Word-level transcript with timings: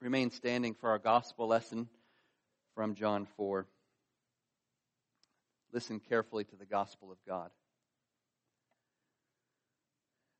remain 0.00 0.30
standing 0.30 0.74
for 0.74 0.90
our 0.90 0.98
gospel 0.98 1.46
lesson 1.46 1.88
from 2.74 2.94
John 2.94 3.26
4. 3.36 3.66
Listen 5.72 6.00
carefully 6.00 6.44
to 6.44 6.56
the 6.56 6.64
gospel 6.64 7.12
of 7.12 7.18
God. 7.28 7.50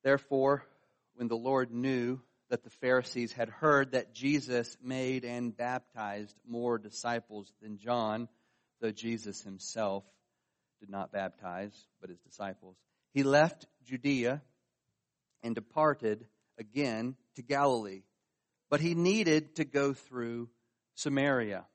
Therefore, 0.02 0.64
when 1.14 1.28
the 1.28 1.36
Lord 1.36 1.70
knew 1.70 2.20
that 2.48 2.64
the 2.64 2.70
Pharisees 2.70 3.32
had 3.32 3.50
heard 3.50 3.92
that 3.92 4.14
Jesus 4.14 4.76
made 4.82 5.24
and 5.24 5.56
baptized 5.56 6.34
more 6.48 6.78
disciples 6.78 7.52
than 7.60 7.78
John, 7.78 8.28
though 8.80 8.90
Jesus 8.90 9.42
himself 9.42 10.04
did 10.80 10.88
not 10.88 11.12
baptize, 11.12 11.74
but 12.00 12.08
his 12.08 12.18
disciples, 12.20 12.76
he 13.12 13.22
left 13.22 13.66
Judea 13.84 14.40
and 15.42 15.54
departed 15.54 16.26
again 16.58 17.14
to 17.36 17.42
Galilee. 17.42 18.02
But 18.70 18.80
he 18.80 18.94
needed 18.94 19.56
to 19.56 19.64
go 19.64 19.92
through 19.92 20.48
Samaria. 20.94 21.66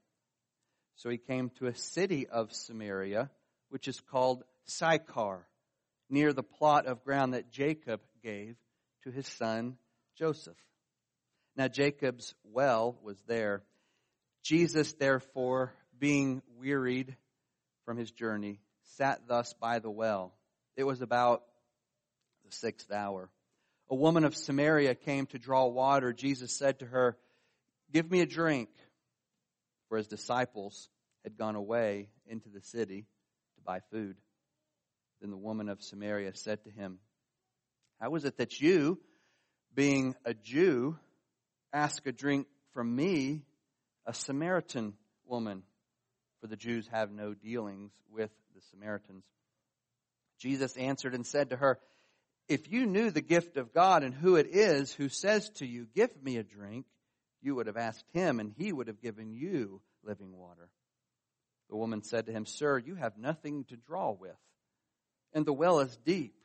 So 0.95 1.09
he 1.09 1.17
came 1.17 1.49
to 1.59 1.67
a 1.67 1.75
city 1.75 2.27
of 2.27 2.53
Samaria, 2.53 3.29
which 3.70 3.87
is 3.87 3.99
called 3.99 4.43
Sychar, 4.65 5.45
near 6.09 6.31
the 6.31 6.43
plot 6.43 6.85
of 6.85 7.03
ground 7.03 7.34
that 7.34 7.51
Jacob 7.51 7.99
gave 8.23 8.55
to 9.03 9.11
his 9.11 9.27
son 9.27 9.77
Joseph. 10.17 10.57
Now 11.57 11.67
Jacob's 11.67 12.34
well 12.43 12.98
was 13.03 13.17
there. 13.27 13.63
Jesus, 14.43 14.93
therefore, 14.93 15.73
being 15.98 16.41
wearied 16.57 17.15
from 17.85 17.98
his 17.98 18.12
journey, 18.12 18.59
sat 18.98 19.27
thus 19.27 19.53
by 19.53 19.79
the 19.79 19.89
well. 19.89 20.34
It 20.77 20.84
was 20.84 21.01
about 21.01 21.43
the 22.45 22.51
sixth 22.51 22.91
hour. 22.91 23.29
A 23.89 23.95
woman 23.95 24.23
of 24.23 24.35
Samaria 24.35 24.95
came 24.95 25.27
to 25.27 25.39
draw 25.39 25.67
water. 25.67 26.12
Jesus 26.12 26.52
said 26.57 26.80
to 26.80 26.85
her, 26.85 27.17
Give 27.91 28.09
me 28.09 28.21
a 28.21 28.26
drink. 28.26 28.70
For 29.89 29.98
his 29.98 30.07
disciples 30.07 30.90
had 31.23 31.37
gone 31.37 31.55
away 31.55 32.09
into 32.27 32.49
the 32.49 32.62
city 32.62 33.05
to 33.55 33.62
buy 33.63 33.82
food. 33.91 34.18
Then 35.21 35.29
the 35.29 35.37
woman 35.37 35.70
of 35.70 35.84
Samaria 35.84 36.35
said 36.35 36.63
to 36.63 36.71
him, 36.71 36.99
How 37.99 38.15
is 38.15 38.26
it 38.26 38.37
that 38.37 38.59
you, 38.59 38.99
being 39.74 40.15
a 40.26 40.34
Jew, 40.34 40.98
ask 41.71 42.05
a 42.07 42.12
drink 42.12 42.48
from 42.74 42.96
me, 42.96 43.43
a 44.05 44.13
Samaritan 44.13 44.93
woman? 45.26 45.63
For 46.41 46.48
the 46.48 46.57
Jews 46.57 46.87
have 46.91 47.12
no 47.12 47.34
dealings 47.34 47.91
with 48.12 48.31
the 48.55 48.62
Samaritans. 48.71 49.24
Jesus 50.40 50.76
answered 50.76 51.13
and 51.13 51.26
said 51.26 51.52
to 51.52 51.55
her, 51.55 51.79
If 52.48 52.71
you 52.71 52.85
knew 52.85 53.10
the 53.10 53.21
gift 53.21 53.57
of 53.57 53.74
God 53.74 54.04
and 54.04 54.13
who 54.13 54.35
it 54.35 54.48
is 54.48 54.93
who 54.93 55.10
says 55.10 55.49
to 55.55 55.65
you, 55.65 55.88
Give 55.96 56.12
me 56.21 56.38
a 56.38 56.43
drink, 56.43 56.85
you 57.41 57.55
would 57.55 57.68
have 57.68 57.77
asked 57.77 58.10
him, 58.13 58.40
and 58.40 58.54
he 58.57 58.71
would 58.71 58.87
have 58.87 59.02
given 59.02 59.34
you 59.34 59.82
living 60.04 60.37
water. 60.37 60.70
The 61.70 61.76
woman 61.76 62.04
said 62.04 62.27
to 62.27 62.32
him, 62.32 62.46
Sir, 62.46 62.77
you 62.77 62.96
have 62.96 63.18
nothing 63.18 63.65
to 63.65 63.76
draw 63.76 64.12
with, 64.12 64.38
and 65.34 65.46
the 65.46 65.53
well 65.53 65.79
is 65.79 65.97
deep. 66.06 66.35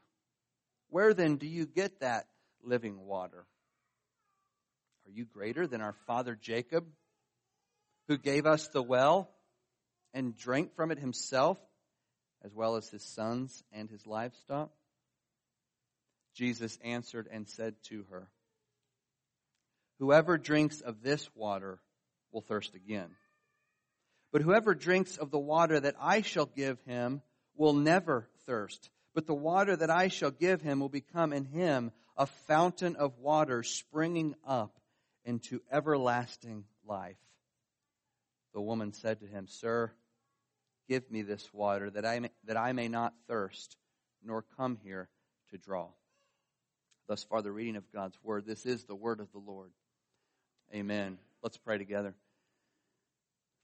Where 0.88 1.12
then 1.12 1.36
do 1.36 1.46
you 1.46 1.66
get 1.66 2.00
that 2.00 2.26
living 2.62 3.06
water? 3.06 3.46
Are 5.06 5.10
you 5.10 5.24
greater 5.26 5.66
than 5.66 5.80
our 5.82 5.94
father 6.06 6.34
Jacob, 6.34 6.86
who 8.08 8.16
gave 8.16 8.46
us 8.46 8.68
the 8.68 8.82
well 8.82 9.30
and 10.14 10.36
drank 10.36 10.74
from 10.74 10.90
it 10.90 10.98
himself, 10.98 11.58
as 12.42 12.54
well 12.54 12.76
as 12.76 12.88
his 12.88 13.04
sons 13.04 13.62
and 13.72 13.90
his 13.90 14.06
livestock? 14.06 14.70
Jesus 16.34 16.78
answered 16.82 17.28
and 17.30 17.48
said 17.48 17.74
to 17.88 18.04
her, 18.10 18.28
Whoever 19.98 20.38
drinks 20.38 20.80
of 20.80 21.02
this 21.02 21.28
water 21.34 21.80
will 22.32 22.40
thirst 22.40 22.74
again. 22.74 23.10
But 24.32 24.42
whoever 24.42 24.74
drinks 24.74 25.16
of 25.16 25.30
the 25.30 25.38
water 25.38 25.78
that 25.80 25.96
I 26.00 26.22
shall 26.22 26.46
give 26.46 26.80
him 26.82 27.20
will 27.56 27.74
never 27.74 28.28
thirst. 28.46 28.90
But 29.14 29.26
the 29.26 29.34
water 29.34 29.76
that 29.76 29.90
I 29.90 30.08
shall 30.08 30.30
give 30.30 30.62
him 30.62 30.80
will 30.80 30.88
become 30.88 31.32
in 31.32 31.44
him 31.44 31.90
a 32.16 32.26
fountain 32.26 32.96
of 32.96 33.18
water 33.18 33.62
springing 33.62 34.34
up 34.46 34.78
into 35.24 35.60
everlasting 35.70 36.64
life. 36.86 37.16
The 38.54 38.60
woman 38.60 38.92
said 38.92 39.20
to 39.20 39.26
him, 39.26 39.46
Sir, 39.48 39.92
give 40.88 41.10
me 41.10 41.22
this 41.22 41.52
water 41.52 41.90
that 41.90 42.06
I 42.06 42.20
may, 42.20 42.30
that 42.44 42.56
I 42.56 42.72
may 42.72 42.88
not 42.88 43.14
thirst, 43.28 43.76
nor 44.24 44.44
come 44.56 44.78
here 44.82 45.08
to 45.50 45.58
draw. 45.58 45.88
Thus 47.10 47.24
far, 47.24 47.42
the 47.42 47.50
reading 47.50 47.74
of 47.74 47.90
God's 47.92 48.16
word. 48.22 48.46
This 48.46 48.64
is 48.64 48.84
the 48.84 48.94
word 48.94 49.18
of 49.18 49.32
the 49.32 49.40
Lord. 49.40 49.72
Amen. 50.72 51.18
Let's 51.42 51.56
pray 51.56 51.76
together. 51.76 52.14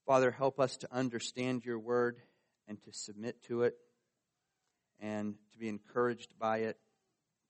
Father, 0.05 0.33
help 0.33 0.59
us 0.59 0.79
to 0.79 0.89
understand 0.93 1.65
your 1.65 1.79
word 1.79 2.17
and 2.67 2.83
to 2.83 2.93
submit 2.93 3.41
to 3.45 3.63
it 3.63 3.77
and 4.99 5.37
to 5.53 5.59
be 5.61 5.69
encouraged 5.69 6.37
by 6.41 6.63
it, 6.63 6.77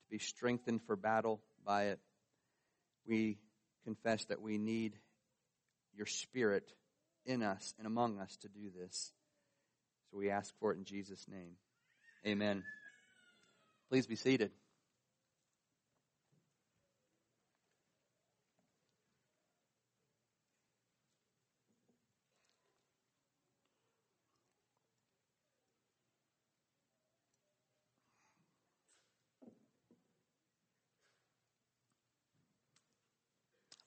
to 0.03 0.11
be 0.11 0.19
strengthened 0.19 0.81
for 0.85 0.95
battle 0.95 1.41
by 1.65 1.85
it. 1.85 1.99
We 3.07 3.39
confess 3.83 4.23
that 4.25 4.39
we 4.39 4.59
need 4.59 4.93
your 5.95 6.05
spirit 6.05 6.71
in 7.25 7.41
us 7.41 7.73
and 7.79 7.87
among 7.87 8.19
us 8.19 8.37
to 8.43 8.49
do 8.49 8.69
this. 8.79 9.13
So 10.11 10.19
we 10.19 10.29
ask 10.29 10.53
for 10.59 10.73
it 10.73 10.77
in 10.77 10.85
Jesus' 10.85 11.25
name. 11.27 11.55
Amen. 12.23 12.63
Please 13.89 14.05
be 14.05 14.15
seated. 14.15 14.51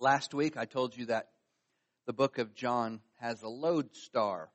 Last 0.03 0.33
week 0.33 0.57
I 0.57 0.65
told 0.65 0.97
you 0.97 1.07
that 1.07 1.29
the 2.07 2.15
book 2.15 2.39
of 2.39 2.55
John 2.55 3.01
has 3.19 3.43
a 3.43 3.49
lodestar. 3.49 4.49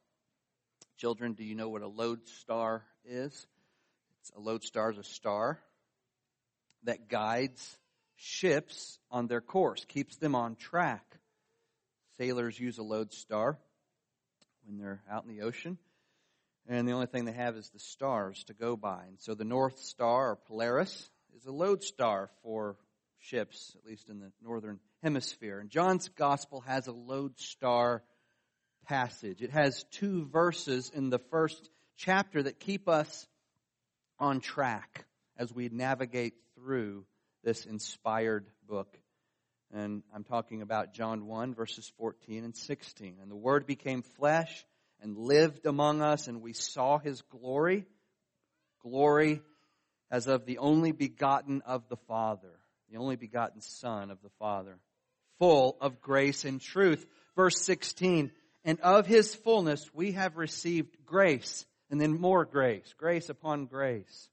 Children, 0.97 1.33
do 1.33 1.43
you 1.43 1.53
know 1.53 1.69
what 1.69 1.83
a 1.83 1.87
lodestar 1.87 2.83
is? 3.05 3.45
It's 4.21 4.31
a 4.35 4.39
lodestar 4.39 4.89
is 4.89 4.97
a 4.97 5.03
star 5.03 5.59
that 6.85 7.09
guides 7.09 7.77
ships 8.15 8.97
on 9.11 9.27
their 9.27 9.39
course, 9.39 9.85
keeps 9.85 10.15
them 10.15 10.33
on 10.33 10.55
track. 10.55 11.05
Sailors 12.17 12.59
use 12.59 12.79
a 12.79 12.83
lodestar 12.83 13.59
when 14.63 14.79
they're 14.79 15.03
out 15.11 15.25
in 15.25 15.29
the 15.29 15.43
ocean, 15.43 15.77
and 16.67 16.87
the 16.87 16.93
only 16.93 17.05
thing 17.05 17.25
they 17.25 17.31
have 17.33 17.55
is 17.55 17.69
the 17.69 17.77
stars 17.77 18.43
to 18.45 18.55
go 18.55 18.75
by. 18.75 19.03
And 19.09 19.19
so 19.19 19.35
the 19.35 19.45
North 19.45 19.77
Star, 19.77 20.31
or 20.31 20.37
Polaris, 20.37 21.07
is 21.37 21.45
a 21.45 21.51
lodestar 21.51 22.31
for 22.41 22.77
ships, 23.19 23.75
at 23.77 23.87
least 23.87 24.09
in 24.09 24.19
the 24.19 24.31
northern 24.43 24.79
hemisphere. 25.05 25.59
And 25.59 25.69
John's 25.69 26.09
gospel 26.09 26.61
has 26.61 26.87
a 26.87 26.91
lodestar 26.91 28.01
passage. 28.87 29.43
It 29.43 29.51
has 29.51 29.85
two 29.91 30.25
verses 30.25 30.91
in 30.91 31.11
the 31.11 31.19
first 31.19 31.69
chapter 31.95 32.41
that 32.41 32.59
keep 32.59 32.89
us 32.89 33.27
on 34.17 34.39
track 34.39 35.05
as 35.37 35.53
we 35.53 35.69
navigate 35.69 36.33
through 36.55 37.05
this 37.43 37.67
inspired 37.67 38.47
book. 38.67 38.97
And 39.71 40.01
I'm 40.11 40.23
talking 40.23 40.63
about 40.63 40.95
John 40.95 41.27
1, 41.27 41.53
verses 41.53 41.91
14 41.99 42.43
and 42.43 42.55
16. 42.55 43.17
And 43.21 43.29
the 43.29 43.35
Word 43.35 43.67
became 43.67 44.01
flesh 44.01 44.65
and 45.03 45.15
lived 45.15 45.67
among 45.67 46.01
us, 46.01 46.27
and 46.27 46.41
we 46.41 46.53
saw 46.53 46.97
His 46.97 47.21
glory, 47.21 47.85
glory 48.81 49.43
as 50.09 50.25
of 50.25 50.47
the 50.47 50.57
only 50.57 50.93
begotten 50.93 51.61
of 51.63 51.87
the 51.89 51.97
Father 52.07 52.57
the 52.89 52.97
only 52.97 53.15
begotten 53.15 53.61
Son 53.61 54.11
of 54.11 54.21
the 54.21 54.29
Father, 54.39 54.77
full 55.39 55.77
of 55.81 56.01
grace 56.01 56.45
and 56.45 56.61
truth. 56.61 57.05
Verse 57.35 57.61
16, 57.61 58.31
and 58.63 58.79
of 58.79 59.05
his 59.05 59.35
fullness 59.35 59.89
we 59.93 60.13
have 60.13 60.37
received 60.37 61.05
grace, 61.05 61.65
and 61.89 61.99
then 61.99 62.19
more 62.19 62.45
grace, 62.45 62.93
grace 62.97 63.29
upon 63.29 63.65
grace. 63.65 64.29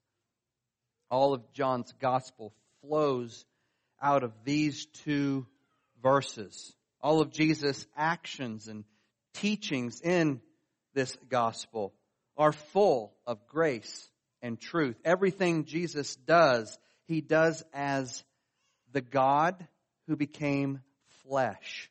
All 1.10 1.34
of 1.34 1.52
John's 1.52 1.92
gospel 2.00 2.54
flows 2.80 3.44
out 4.00 4.22
of 4.22 4.32
these 4.44 4.86
two 5.04 5.46
verses. 6.02 6.74
All 7.00 7.20
of 7.20 7.32
Jesus' 7.32 7.86
actions 7.96 8.68
and 8.68 8.84
teachings 9.34 10.00
in 10.00 10.40
this 10.94 11.16
gospel 11.28 11.92
are 12.36 12.52
full 12.52 13.14
of 13.26 13.46
grace 13.46 14.08
and 14.40 14.58
truth. 14.58 14.96
Everything 15.04 15.64
Jesus 15.64 16.16
does, 16.16 16.78
he 17.06 17.20
does 17.20 17.62
as 17.72 18.24
the 18.92 19.00
God 19.00 19.66
who 20.06 20.16
became 20.16 20.80
flesh 21.26 21.90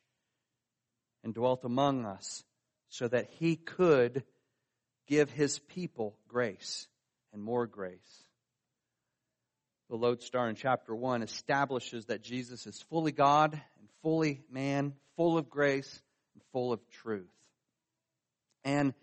and 1.24 1.34
dwelt 1.34 1.64
among 1.64 2.04
us 2.04 2.44
so 2.88 3.08
that 3.08 3.28
he 3.38 3.56
could 3.56 4.24
give 5.06 5.30
his 5.30 5.58
people 5.58 6.16
grace 6.28 6.88
and 7.32 7.42
more 7.42 7.66
grace. 7.66 8.24
the 9.88 9.96
lodestar 9.96 10.48
in 10.48 10.54
chapter 10.54 10.94
1 10.94 11.22
establishes 11.22 12.06
that 12.06 12.22
Jesus 12.22 12.66
is 12.66 12.80
fully 12.88 13.12
God 13.12 13.52
and 13.52 13.88
fully 14.02 14.40
man, 14.50 14.94
full 15.16 15.36
of 15.36 15.50
grace 15.50 16.02
and 16.32 16.42
full 16.52 16.72
of 16.72 16.80
truth. 16.88 17.28
And 18.64 18.94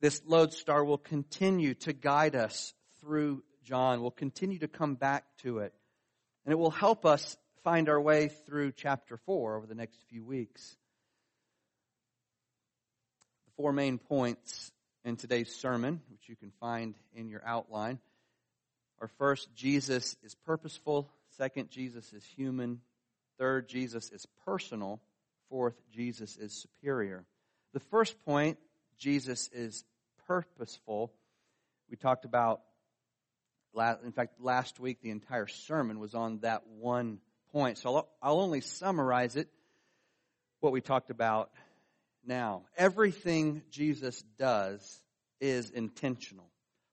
this 0.00 0.22
lodestar 0.24 0.84
will 0.84 0.98
continue 0.98 1.74
to 1.74 1.92
guide 1.92 2.36
us 2.36 2.74
through 3.00 3.42
John. 3.64 4.02
We'll 4.02 4.10
continue 4.10 4.58
to 4.60 4.68
come 4.68 4.94
back 4.94 5.24
to 5.42 5.58
it. 5.58 5.74
And 6.44 6.52
it 6.52 6.58
will 6.58 6.70
help 6.70 7.04
us 7.04 7.36
find 7.62 7.88
our 7.88 8.00
way 8.00 8.28
through 8.28 8.72
chapter 8.72 9.16
4 9.18 9.56
over 9.56 9.66
the 9.66 9.74
next 9.74 9.98
few 10.08 10.24
weeks. 10.24 10.76
The 13.46 13.52
four 13.56 13.72
main 13.72 13.98
points 13.98 14.72
in 15.04 15.16
today's 15.16 15.54
sermon, 15.54 16.00
which 16.10 16.28
you 16.28 16.36
can 16.36 16.52
find 16.60 16.94
in 17.14 17.28
your 17.28 17.42
outline, 17.44 17.98
are 19.00 19.10
first, 19.18 19.54
Jesus 19.54 20.16
is 20.22 20.34
purposeful. 20.46 21.10
Second, 21.36 21.70
Jesus 21.70 22.12
is 22.12 22.24
human. 22.36 22.80
Third, 23.38 23.68
Jesus 23.68 24.10
is 24.10 24.26
personal. 24.44 25.00
Fourth, 25.48 25.74
Jesus 25.92 26.36
is 26.36 26.52
superior. 26.52 27.24
The 27.72 27.80
first 27.80 28.22
point, 28.24 28.58
Jesus 28.98 29.48
is 29.52 29.84
purposeful. 30.26 31.12
We 31.90 31.96
talked 31.96 32.24
about, 32.24 32.60
in 34.04 34.12
fact, 34.12 34.40
last 34.40 34.78
week 34.80 35.00
the 35.02 35.10
entire 35.10 35.46
sermon 35.46 35.98
was 35.98 36.14
on 36.14 36.40
that 36.40 36.66
one 36.66 37.18
point. 37.52 37.78
So 37.78 38.06
I'll 38.22 38.40
only 38.40 38.60
summarize 38.60 39.36
it, 39.36 39.48
what 40.60 40.72
we 40.72 40.80
talked 40.80 41.10
about 41.10 41.50
now. 42.24 42.62
Everything 42.76 43.62
Jesus 43.70 44.22
does 44.38 45.00
is 45.40 45.70
intentional. 45.70 46.50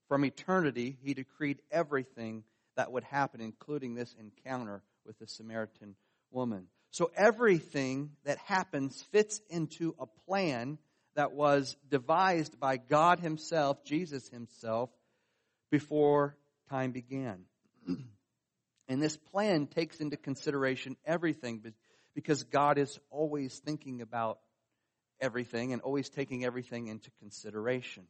From 0.08 0.24
eternity, 0.24 0.98
he 1.02 1.14
decreed 1.14 1.62
everything 1.72 2.44
that 2.76 2.92
would 2.92 3.04
happen, 3.04 3.42
including 3.42 3.96
this 3.96 4.16
encounter 4.20 4.82
with 5.06 5.20
the 5.20 5.28
Samaritan 5.28 5.96
woman. 6.32 6.68
So 6.92 7.12
everything 7.16 8.12
that 8.24 8.38
happens 8.38 9.02
fits 9.12 9.42
into 9.50 9.96
a 10.00 10.06
plan 10.26 10.78
that 11.16 11.34
was 11.34 11.76
devised 11.90 12.60
by 12.60 12.78
God 12.78 13.20
Himself, 13.20 13.84
Jesus 13.84 14.30
Himself, 14.30 14.90
before 15.72 16.38
time 16.70 16.92
began. 16.92 17.46
and 18.88 19.02
this 19.02 19.18
plan 19.18 19.68
takes 19.68 20.00
into 20.00 20.18
consideration 20.18 20.96
everything 21.06 21.62
because 22.16 22.44
God 22.44 22.78
is 22.78 23.00
always 23.10 23.58
thinking 23.60 24.02
about 24.02 24.40
everything 25.20 25.74
and 25.74 25.82
always 25.82 26.10
taking 26.10 26.46
everything 26.46 26.88
into 26.88 27.12
consideration. 27.20 28.08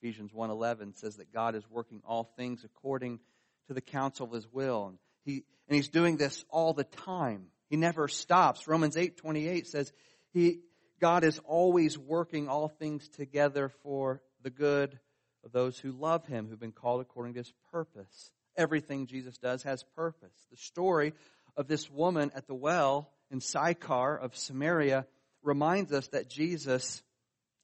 Ephesians 0.00 0.32
1:11 0.32 0.94
says 0.94 1.16
that 1.16 1.32
God 1.32 1.54
is 1.54 1.68
working 1.70 2.02
all 2.04 2.24
things 2.36 2.64
according 2.64 3.20
to 3.68 3.74
the 3.74 3.80
counsel 3.80 4.26
of 4.26 4.32
his 4.32 4.46
will 4.52 4.88
and 4.88 4.98
he 5.24 5.44
and 5.66 5.76
he's 5.76 5.88
doing 5.88 6.18
this 6.18 6.44
all 6.50 6.74
the 6.74 6.84
time. 6.84 7.46
He 7.70 7.76
never 7.76 8.08
stops. 8.08 8.68
Romans 8.68 8.96
8:28 8.96 9.66
says 9.66 9.92
he 10.32 10.60
God 11.00 11.24
is 11.24 11.38
always 11.40 11.98
working 11.98 12.48
all 12.48 12.68
things 12.68 13.08
together 13.08 13.70
for 13.82 14.22
the 14.42 14.50
good 14.50 14.98
of 15.44 15.52
those 15.52 15.78
who 15.78 15.92
love 15.92 16.26
him 16.26 16.48
who've 16.48 16.60
been 16.60 16.72
called 16.72 17.00
according 17.00 17.34
to 17.34 17.40
his 17.40 17.52
purpose. 17.70 18.30
Everything 18.56 19.06
Jesus 19.06 19.36
does 19.38 19.62
has 19.64 19.84
purpose. 19.96 20.34
The 20.50 20.56
story 20.56 21.14
of 21.56 21.68
this 21.68 21.90
woman 21.90 22.30
at 22.34 22.46
the 22.46 22.54
well 22.54 23.10
in 23.30 23.40
Sychar 23.40 24.16
of 24.16 24.36
Samaria 24.36 25.06
reminds 25.42 25.92
us 25.92 26.08
that 26.08 26.28
Jesus 26.28 27.02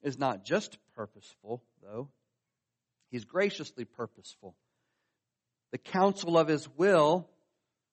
is 0.03 0.17
not 0.17 0.43
just 0.43 0.77
purposeful, 0.95 1.63
though, 1.81 2.09
He's 3.09 3.25
graciously 3.25 3.83
purposeful. 3.83 4.55
The 5.71 5.77
counsel 5.77 6.37
of 6.37 6.47
His 6.47 6.67
will, 6.77 7.29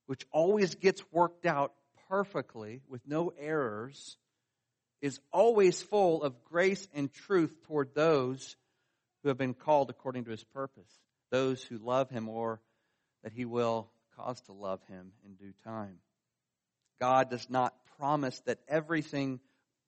which 0.06 0.26
always 0.30 0.76
gets 0.76 1.02
worked 1.10 1.44
out 1.44 1.72
perfectly 2.08 2.82
with 2.88 3.02
no 3.06 3.32
errors, 3.38 4.16
is 5.02 5.20
always 5.32 5.82
full 5.82 6.22
of 6.22 6.44
grace 6.44 6.88
and 6.94 7.12
truth 7.12 7.52
toward 7.66 7.94
those 7.94 8.56
who 9.22 9.28
have 9.28 9.38
been 9.38 9.54
called 9.54 9.90
according 9.90 10.24
to 10.24 10.30
His 10.30 10.44
purpose, 10.44 10.90
those 11.30 11.62
who 11.62 11.78
love 11.78 12.10
Him 12.10 12.28
or 12.28 12.60
that 13.23 13.32
He 13.32 13.44
will 13.44 13.91
cause 14.17 14.41
to 14.43 14.53
love 14.53 14.81
Him 14.88 15.12
in 15.25 15.35
due 15.35 15.53
time. 15.65 15.99
God 17.00 17.31
does 17.31 17.49
not 17.49 17.75
promise 17.99 18.41
that 18.47 18.59
everything 18.69 19.41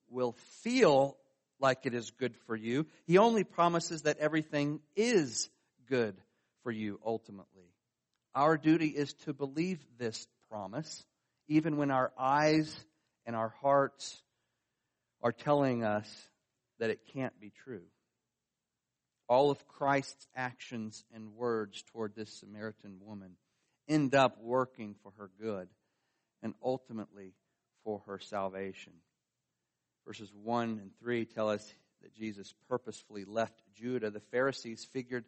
will 0.09 0.33
feel 0.63 1.17
like 1.59 1.85
it 1.85 1.95
is 1.95 2.11
good 2.11 2.35
for 2.47 2.57
you. 2.57 2.87
He 3.07 3.19
only 3.19 3.45
promises 3.45 4.03
that 4.03 4.19
everything 4.19 4.81
is 4.97 5.51
good 5.89 6.17
for 6.63 6.73
you 6.73 6.99
ultimately. 7.05 7.75
Our 8.35 8.57
duty 8.57 8.89
is 8.89 9.13
to 9.25 9.33
believe 9.33 9.81
this 9.99 10.27
promise, 10.49 11.05
even 11.49 11.77
when 11.77 11.91
our 11.91 12.13
eyes 12.19 12.75
and 13.27 13.35
our 13.35 13.55
hearts 13.61 14.23
are 15.23 15.33
telling 15.33 15.85
us 15.85 16.09
that 16.79 16.91
it 16.91 17.01
can't 17.13 17.39
be 17.41 17.53
true. 17.65 17.83
All 19.31 19.51
of 19.51 19.67
Christ's 19.67 20.27
actions 20.37 21.03
and 21.15 21.35
words 21.37 21.83
toward 21.93 22.15
this 22.15 22.31
Samaritan 22.41 22.99
woman 23.03 23.37
end 23.89 24.15
up 24.15 24.37
working 24.43 24.95
for 25.03 25.13
her 25.17 25.31
good 25.41 25.69
and 26.43 26.53
ultimately 26.63 27.33
for 27.83 28.03
her 28.07 28.19
salvation 28.19 28.93
verses 30.11 30.33
1 30.43 30.81
and 30.83 30.91
3 30.99 31.25
tell 31.25 31.49
us 31.49 31.65
that 32.03 32.15
Jesus 32.15 32.53
purposefully 32.69 33.25
left 33.25 33.55
Judah. 33.77 34.11
The 34.11 34.21
Pharisees 34.33 34.85
figured 34.93 35.25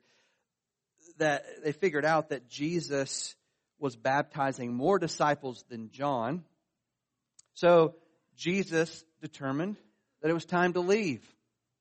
that 1.19 1.45
they 1.63 1.71
figured 1.71 2.05
out 2.05 2.31
that 2.31 2.49
Jesus 2.49 3.37
was 3.79 3.97
baptizing 3.97 4.73
more 4.75 4.99
disciples 4.99 5.65
than 5.69 5.91
John. 5.91 6.43
So 7.55 7.95
Jesus 8.37 9.05
determined 9.21 9.77
that 10.21 10.31
it 10.31 10.35
was 10.35 10.45
time 10.45 10.73
to 10.73 10.81
leave. 10.81 11.23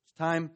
It's 0.06 0.18
time 0.18 0.52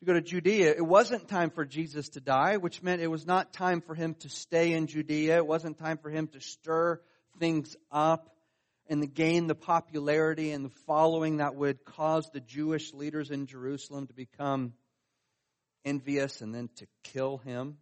to 0.00 0.04
go 0.04 0.12
to 0.12 0.20
Judea. 0.20 0.74
It 0.76 0.86
wasn't 0.86 1.28
time 1.28 1.50
for 1.50 1.64
Jesus 1.64 2.10
to 2.10 2.20
die, 2.20 2.58
which 2.58 2.82
meant 2.82 3.00
it 3.00 3.06
was 3.06 3.26
not 3.26 3.52
time 3.52 3.80
for 3.80 3.94
him 3.94 4.14
to 4.20 4.28
stay 4.28 4.72
in 4.72 4.86
Judea. 4.86 5.36
It 5.36 5.46
wasn't 5.46 5.78
time 5.78 5.98
for 5.98 6.10
him 6.10 6.28
to 6.28 6.40
stir 6.40 7.00
things 7.38 7.76
up 7.90 8.34
and 8.88 9.14
gain 9.14 9.46
the 9.46 9.54
popularity 9.54 10.52
and 10.52 10.64
the 10.64 10.74
following 10.86 11.38
that 11.38 11.56
would 11.56 11.84
cause 11.84 12.28
the 12.30 12.40
Jewish 12.40 12.92
leaders 12.92 13.30
in 13.30 13.46
Jerusalem 13.46 14.06
to 14.06 14.14
become 14.14 14.74
envious 15.84 16.40
and 16.40 16.54
then 16.54 16.68
to 16.76 16.86
kill 17.02 17.38
him. 17.38 17.78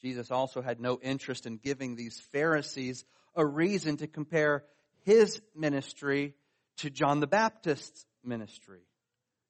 Jesus 0.00 0.30
also 0.30 0.62
had 0.62 0.80
no 0.80 0.98
interest 1.00 1.46
in 1.46 1.58
giving 1.58 1.96
these 1.96 2.18
Pharisees 2.32 3.04
a 3.34 3.44
reason 3.44 3.98
to 3.98 4.06
compare 4.06 4.64
his 5.04 5.40
ministry 5.54 6.34
to 6.78 6.90
John 6.90 7.20
the 7.20 7.26
Baptist's 7.26 8.04
ministry. 8.24 8.82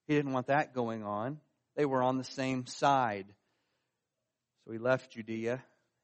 He 0.07 0.15
didn't 0.15 0.33
want 0.33 0.49
that 0.49 0.75
going 0.75 1.05
on. 1.05 1.41
They 1.77 1.85
were 1.85 2.03
on 2.03 2.19
the 2.19 2.25
same 2.25 2.67
side. 2.67 3.27
So 4.65 4.73
he 4.73 4.79
left 4.79 5.13
Judea 5.13 5.63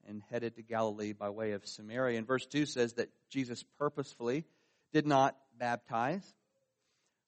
and 0.08 0.22
headed 0.30 0.56
to 0.56 0.62
Galilee 0.62 1.12
by 1.12 1.30
way 1.30 1.52
of 1.52 1.66
Samaria. 1.66 2.18
And 2.18 2.26
verse 2.26 2.46
2 2.46 2.66
says 2.66 2.94
that 2.94 3.10
Jesus 3.30 3.64
purposefully 3.78 4.44
did 4.92 5.06
not 5.06 5.36
baptize. 5.58 6.24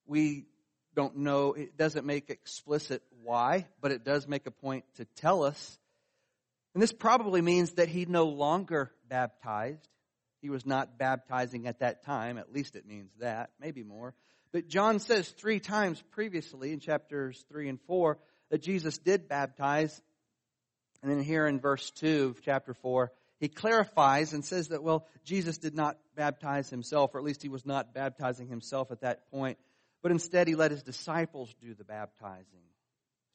We 0.07 0.47
don't 0.95 1.19
know, 1.19 1.53
it 1.53 1.77
doesn't 1.77 2.07
make 2.07 2.31
explicit 2.31 3.03
why, 3.23 3.67
but 3.81 3.93
it 3.93 4.05
does 4.05 4.27
make 4.27 4.47
a 4.47 4.51
point 4.51 4.85
to 4.97 5.05
tell 5.05 5.45
us. 5.45 5.79
And 6.75 6.83
this 6.83 6.93
probably 6.93 7.43
means 7.43 7.73
that 7.73 7.89
he 7.89 8.07
no 8.07 8.27
longer 8.27 8.93
baptized. 9.09 9.89
He 10.41 10.51
was 10.51 10.65
not 10.65 10.99
baptizing 10.99 11.67
at 11.67 11.81
that 11.81 12.05
time. 12.05 12.39
At 12.39 12.53
least 12.53 12.77
it 12.77 12.87
means 12.87 13.11
that, 13.21 13.51
maybe 13.61 13.83
more. 13.83 14.15
But 14.53 14.69
John 14.69 14.99
says 14.99 15.29
three 15.29 15.61
times 15.61 16.03
previously 16.11 16.73
in 16.73 16.81
chapters 16.81 17.45
3 17.51 17.69
and 17.69 17.81
4 17.83 18.19
that 18.51 18.63
Jesus 18.63 18.99
did 18.99 19.29
baptize 19.29 20.01
and 21.03 21.11
then 21.11 21.23
here 21.23 21.47
in 21.47 21.61
verse 21.61 21.91
2 21.93 22.35
of 22.37 22.43
chapter 22.43 22.75
4, 22.75 23.11
he 23.39 23.49
clarifies 23.49 24.33
and 24.35 24.45
says 24.45 24.69
that, 24.69 24.83
well, 24.83 25.07
Jesus 25.25 25.57
did 25.57 25.75
not 25.75 25.97
baptize 26.15 26.69
himself, 26.69 27.15
or 27.15 27.19
at 27.19 27.25
least 27.25 27.43
he 27.43 27.49
was 27.49 27.65
not 27.65 27.95
baptizing 27.95 28.49
himself 28.49 28.91
at 28.91 29.01
that 29.01 29.31
point, 29.31 29.59
but 30.03 30.13
instead 30.13 30.47
he 30.47 30.55
let 30.55 30.71
his 30.71 30.83
disciples 30.83 31.55
do 31.61 31.75
the 31.75 31.85
baptizing. 31.85 32.45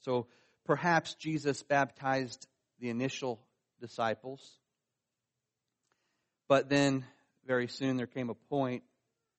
So 0.02 0.28
perhaps 0.66 1.16
Jesus 1.16 1.64
baptized 1.64 2.46
the 2.80 2.90
initial 2.90 3.42
disciples, 3.82 4.48
but 6.48 6.70
then 6.70 7.04
very 7.48 7.68
soon 7.68 7.98
there 7.98 8.06
came 8.06 8.30
a 8.30 8.36
point 8.36 8.84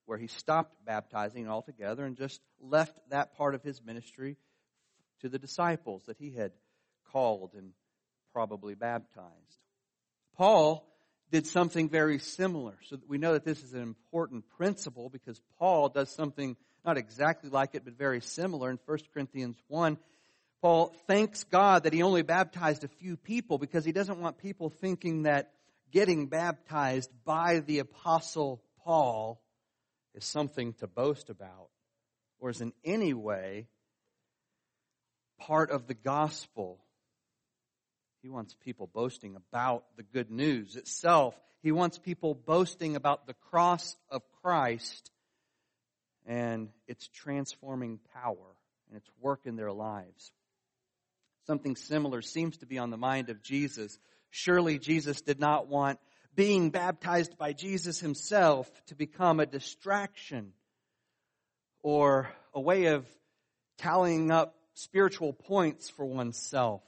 where 0.07 0.19
he 0.19 0.29
stopped 0.29 0.75
baptizing 0.85 1.49
altogether 1.49 2.05
and 2.05 2.17
just 2.17 2.41
left 2.61 2.99
that 3.11 3.37
part 3.37 3.55
of 3.55 3.63
his 3.63 3.83
ministry 3.85 4.37
to 5.21 5.29
the 5.29 5.39
disciples 5.39 6.03
that 6.07 6.17
he 6.19 6.31
had 6.31 6.53
called 7.13 7.53
and 7.55 7.73
probably 8.33 8.75
baptized. 8.75 9.61
Paul 10.37 10.87
did 11.31 11.47
something 11.47 11.89
very 11.89 12.19
similar. 12.19 12.75
So 12.85 12.99
we 13.09 13.19
know 13.19 13.33
that 13.33 13.45
this 13.45 13.63
is 13.63 13.75
an 13.75 13.83
important 13.83 14.49
principle 14.57 15.09
because 15.09 15.41
Paul 15.59 15.89
does 15.89 16.11
something 16.11 16.57
not 16.85 16.99
exactly 16.99 17.51
like 17.51 17.75
it, 17.75 17.85
but 17.85 17.99
very 17.99 18.21
similar 18.21 18.71
in 18.71 18.79
1 18.87 18.99
Corinthians 19.13 19.57
1. 19.69 19.99
Paul 20.63 20.95
thanks 21.07 21.45
God 21.45 21.83
that 21.85 21.93
he 21.93 22.03
only 22.03 22.23
baptized 22.23 22.85
a 22.85 22.89
few 22.89 23.17
people 23.17 23.59
because 23.59 23.85
he 23.85 23.93
doesn't 23.93 24.21
want 24.21 24.39
people 24.39 24.71
thinking 24.71 25.25
that 25.25 25.53
getting 25.91 26.27
baptized 26.27 27.11
by 27.25 27.61
the 27.61 27.81
Apostle 27.81 28.63
Paul 28.85 29.41
is 30.17 30.25
something 30.25 30.73
to 30.75 30.87
boast 30.87 31.31
about 31.31 31.69
or 32.41 32.51
is 32.51 32.61
in 32.61 32.73
any 32.85 33.15
way 33.15 33.69
part 35.39 35.71
of 35.71 35.87
the 35.87 35.95
gospel. 35.95 36.81
He 38.23 38.29
wants 38.29 38.55
people 38.55 38.91
boasting 38.93 39.37
about 39.37 39.85
the 39.97 40.03
good 40.03 40.31
news 40.31 40.75
itself. 40.75 41.39
He 41.63 41.71
wants 41.71 41.99
people 41.99 42.35
boasting 42.35 42.97
about 42.97 43.27
the 43.27 43.35
cross 43.35 43.97
of 44.11 44.23
Christ 44.43 45.11
and 46.25 46.71
its 46.89 47.07
transforming 47.09 48.01
power 48.13 48.57
and 48.89 48.97
its 48.97 49.09
work 49.21 49.41
in 49.45 49.57
their 49.57 49.73
lives. 49.73 50.33
Something 51.47 51.77
similar 51.77 52.23
seems 52.23 52.57
to 52.59 52.67
be 52.67 52.79
on 52.79 52.91
the 52.91 52.97
mind 52.97 53.29
of 53.29 53.43
Jesus. 53.43 53.99
Surely 54.31 54.79
Jesus 54.79 55.21
did 55.21 55.39
not 55.39 55.69
want 55.69 56.01
being 56.37 56.71
baptized 56.71 57.39
by 57.39 57.55
Jesus 57.55 57.99
himself 57.99 58.71
to 58.87 58.95
become 58.95 59.41
a 59.41 59.47
distraction 59.47 60.53
or 61.83 62.29
a 62.55 62.61
way 62.61 62.87
of 62.87 63.07
tallying 63.79 64.31
up 64.31 64.55
spiritual 64.75 65.33
points 65.33 65.89
for 65.89 66.05
oneself. 66.05 66.83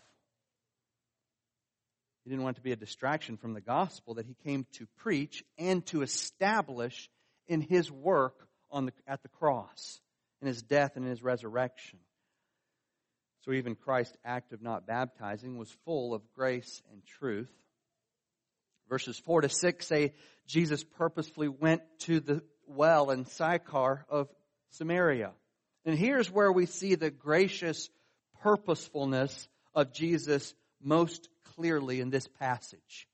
He 2.24 2.30
didn't 2.30 2.44
want 2.44 2.56
to 2.56 2.62
be 2.62 2.72
a 2.72 2.76
distraction 2.76 3.38
from 3.38 3.54
the 3.54 3.62
gospel 3.62 4.14
that 4.14 4.26
he 4.26 4.36
came 4.44 4.66
to 4.72 4.86
preach 4.98 5.42
and 5.56 5.84
to 5.86 6.02
establish 6.02 7.08
in 7.46 7.62
his 7.62 7.90
work 7.90 8.34
on 8.70 8.84
the, 8.84 8.92
at 9.06 9.22
the 9.22 9.30
cross, 9.30 10.00
in 10.42 10.46
his 10.46 10.62
death 10.62 10.96
and 10.96 11.06
in 11.06 11.10
his 11.10 11.22
resurrection. 11.22 11.98
So 13.46 13.52
even 13.52 13.76
Christ's 13.76 14.18
act 14.26 14.52
of 14.52 14.60
not 14.60 14.86
baptizing 14.86 15.56
was 15.56 15.74
full 15.86 16.12
of 16.12 16.20
grace 16.34 16.82
and 16.92 17.02
truth. 17.06 17.50
Verses 18.88 19.18
4 19.18 19.42
to 19.42 19.48
6 19.48 19.86
say 19.86 20.14
Jesus 20.46 20.82
purposefully 20.82 21.48
went 21.48 21.82
to 22.00 22.20
the 22.20 22.42
well 22.66 23.10
in 23.10 23.24
Sychar 23.24 24.04
of 24.08 24.28
Samaria. 24.70 25.32
And 25.84 25.98
here's 25.98 26.30
where 26.30 26.52
we 26.52 26.66
see 26.66 26.94
the 26.94 27.10
gracious 27.10 27.88
purposefulness 28.42 29.48
of 29.74 29.92
Jesus 29.92 30.54
most 30.82 31.28
clearly 31.54 32.00
in 32.00 32.10
this 32.10 32.26
passage. 32.26 33.08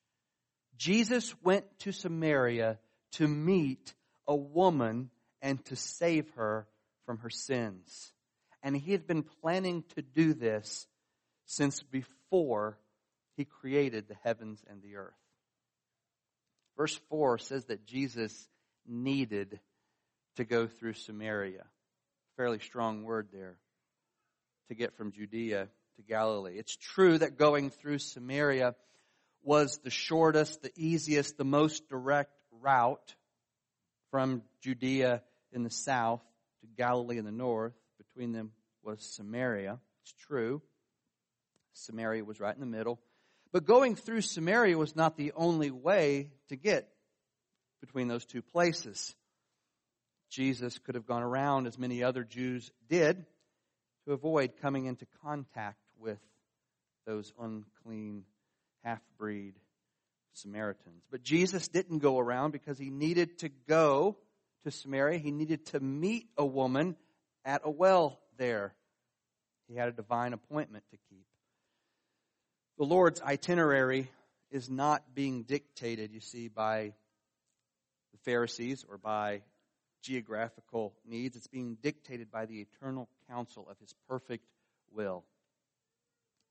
Jesus 0.76 1.34
went 1.42 1.64
to 1.80 1.92
Samaria 1.92 2.78
to 3.12 3.28
meet 3.28 3.94
a 4.26 4.34
woman 4.34 5.10
and 5.40 5.64
to 5.66 5.76
save 5.76 6.28
her 6.36 6.66
from 7.04 7.18
her 7.18 7.30
sins. 7.30 8.12
And 8.62 8.76
he 8.76 8.92
had 8.92 9.06
been 9.06 9.22
planning 9.22 9.84
to 9.94 10.02
do 10.02 10.34
this 10.34 10.86
since 11.46 11.82
before 11.82 12.78
he 13.36 13.44
created 13.44 14.08
the 14.08 14.16
heavens 14.24 14.62
and 14.68 14.82
the 14.82 14.96
earth. 14.96 15.23
Verse 16.76 16.98
4 17.08 17.38
says 17.38 17.64
that 17.66 17.86
Jesus 17.86 18.48
needed 18.86 19.60
to 20.36 20.44
go 20.44 20.66
through 20.66 20.94
Samaria. 20.94 21.64
Fairly 22.36 22.58
strong 22.58 23.04
word 23.04 23.28
there. 23.32 23.56
To 24.68 24.74
get 24.74 24.96
from 24.96 25.12
Judea 25.12 25.68
to 25.96 26.02
Galilee. 26.02 26.58
It's 26.58 26.76
true 26.76 27.18
that 27.18 27.38
going 27.38 27.70
through 27.70 27.98
Samaria 27.98 28.74
was 29.42 29.78
the 29.84 29.90
shortest, 29.90 30.62
the 30.62 30.72
easiest, 30.74 31.36
the 31.36 31.44
most 31.44 31.88
direct 31.88 32.32
route 32.60 33.14
from 34.10 34.42
Judea 34.62 35.22
in 35.52 35.62
the 35.62 35.70
south 35.70 36.22
to 36.60 36.66
Galilee 36.76 37.18
in 37.18 37.24
the 37.24 37.30
north. 37.32 37.74
Between 37.98 38.32
them 38.32 38.52
was 38.82 39.02
Samaria. 39.02 39.78
It's 40.02 40.14
true. 40.26 40.62
Samaria 41.74 42.24
was 42.24 42.40
right 42.40 42.54
in 42.54 42.60
the 42.60 42.66
middle. 42.66 42.98
But 43.54 43.66
going 43.66 43.94
through 43.94 44.22
Samaria 44.22 44.76
was 44.76 44.96
not 44.96 45.16
the 45.16 45.30
only 45.36 45.70
way 45.70 46.32
to 46.48 46.56
get 46.56 46.88
between 47.80 48.08
those 48.08 48.26
two 48.26 48.42
places. 48.42 49.14
Jesus 50.28 50.76
could 50.78 50.96
have 50.96 51.06
gone 51.06 51.22
around, 51.22 51.68
as 51.68 51.78
many 51.78 52.02
other 52.02 52.24
Jews 52.24 52.72
did, 52.88 53.24
to 54.06 54.12
avoid 54.12 54.54
coming 54.60 54.86
into 54.86 55.06
contact 55.22 55.78
with 55.96 56.18
those 57.06 57.32
unclean 57.38 58.24
half 58.82 59.00
breed 59.18 59.54
Samaritans. 60.32 61.04
But 61.12 61.22
Jesus 61.22 61.68
didn't 61.68 62.00
go 62.00 62.18
around 62.18 62.50
because 62.50 62.76
he 62.76 62.90
needed 62.90 63.38
to 63.38 63.50
go 63.68 64.16
to 64.64 64.72
Samaria. 64.72 65.18
He 65.18 65.30
needed 65.30 65.66
to 65.66 65.78
meet 65.78 66.26
a 66.36 66.44
woman 66.44 66.96
at 67.44 67.62
a 67.62 67.70
well 67.70 68.18
there. 68.36 68.74
He 69.68 69.76
had 69.76 69.88
a 69.88 69.92
divine 69.92 70.32
appointment 70.32 70.82
to 70.90 70.96
keep. 71.08 71.24
The 72.76 72.84
Lord's 72.84 73.20
itinerary 73.20 74.10
is 74.50 74.68
not 74.68 75.14
being 75.14 75.44
dictated, 75.44 76.12
you 76.12 76.20
see, 76.20 76.48
by 76.48 76.92
the 78.12 78.18
Pharisees 78.24 78.84
or 78.88 78.98
by 78.98 79.42
geographical 80.02 80.92
needs. 81.06 81.36
It's 81.36 81.46
being 81.46 81.76
dictated 81.80 82.32
by 82.32 82.46
the 82.46 82.60
eternal 82.60 83.08
counsel 83.28 83.68
of 83.70 83.78
his 83.78 83.94
perfect 84.08 84.44
will. 84.92 85.24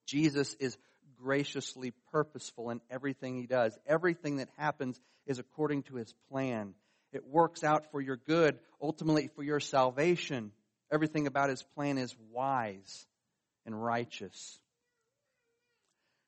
Jesus 0.05 0.53
is 0.61 0.77
graciously 1.21 1.91
purposeful 2.11 2.69
in 2.69 2.79
everything 2.89 3.35
he 3.35 3.47
does. 3.47 3.77
Everything 3.85 4.37
that 4.37 4.49
happens 4.57 4.99
is 5.25 5.39
according 5.39 5.83
to 5.83 5.95
his 5.95 6.13
plan. 6.31 6.73
It 7.11 7.27
works 7.27 7.63
out 7.63 7.91
for 7.91 8.01
your 8.01 8.17
good, 8.17 8.59
ultimately 8.81 9.29
for 9.35 9.43
your 9.43 9.59
salvation. 9.59 10.51
Everything 10.91 11.27
about 11.27 11.49
his 11.49 11.63
plan 11.75 11.97
is 11.97 12.15
wise 12.31 13.05
and 13.65 13.81
righteous. 13.81 14.59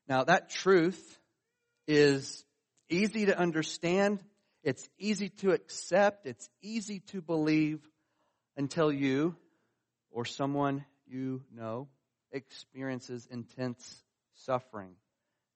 Now, 0.07 0.23
that 0.23 0.49
truth 0.49 1.19
is 1.87 2.45
easy 2.89 3.25
to 3.27 3.37
understand, 3.37 4.19
it's 4.63 4.87
easy 4.99 5.29
to 5.29 5.51
accept, 5.51 6.25
it's 6.25 6.49
easy 6.61 6.99
to 7.11 7.21
believe 7.21 7.79
until 8.57 8.91
you 8.91 9.35
or 10.11 10.25
someone 10.25 10.85
you 11.07 11.43
know 11.53 11.87
experiences 12.31 13.27
intense 13.31 14.03
suffering 14.35 14.95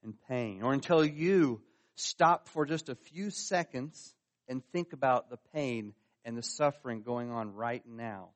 and 0.04 0.16
pain, 0.28 0.64
or 0.64 0.74
until 0.74 1.04
you 1.04 1.62
stop 1.96 2.48
for 2.48 2.66
just 2.66 2.90
a 2.90 2.96
few 2.96 3.30
seconds 3.30 4.16
and 4.48 4.64
think 4.72 4.94
about 4.94 5.30
the 5.30 5.38
pain 5.54 5.94
and 6.26 6.38
the 6.38 6.44
suffering 6.44 7.02
going 7.02 7.32
on 7.32 7.54
right 7.54 7.84
now 7.86 8.30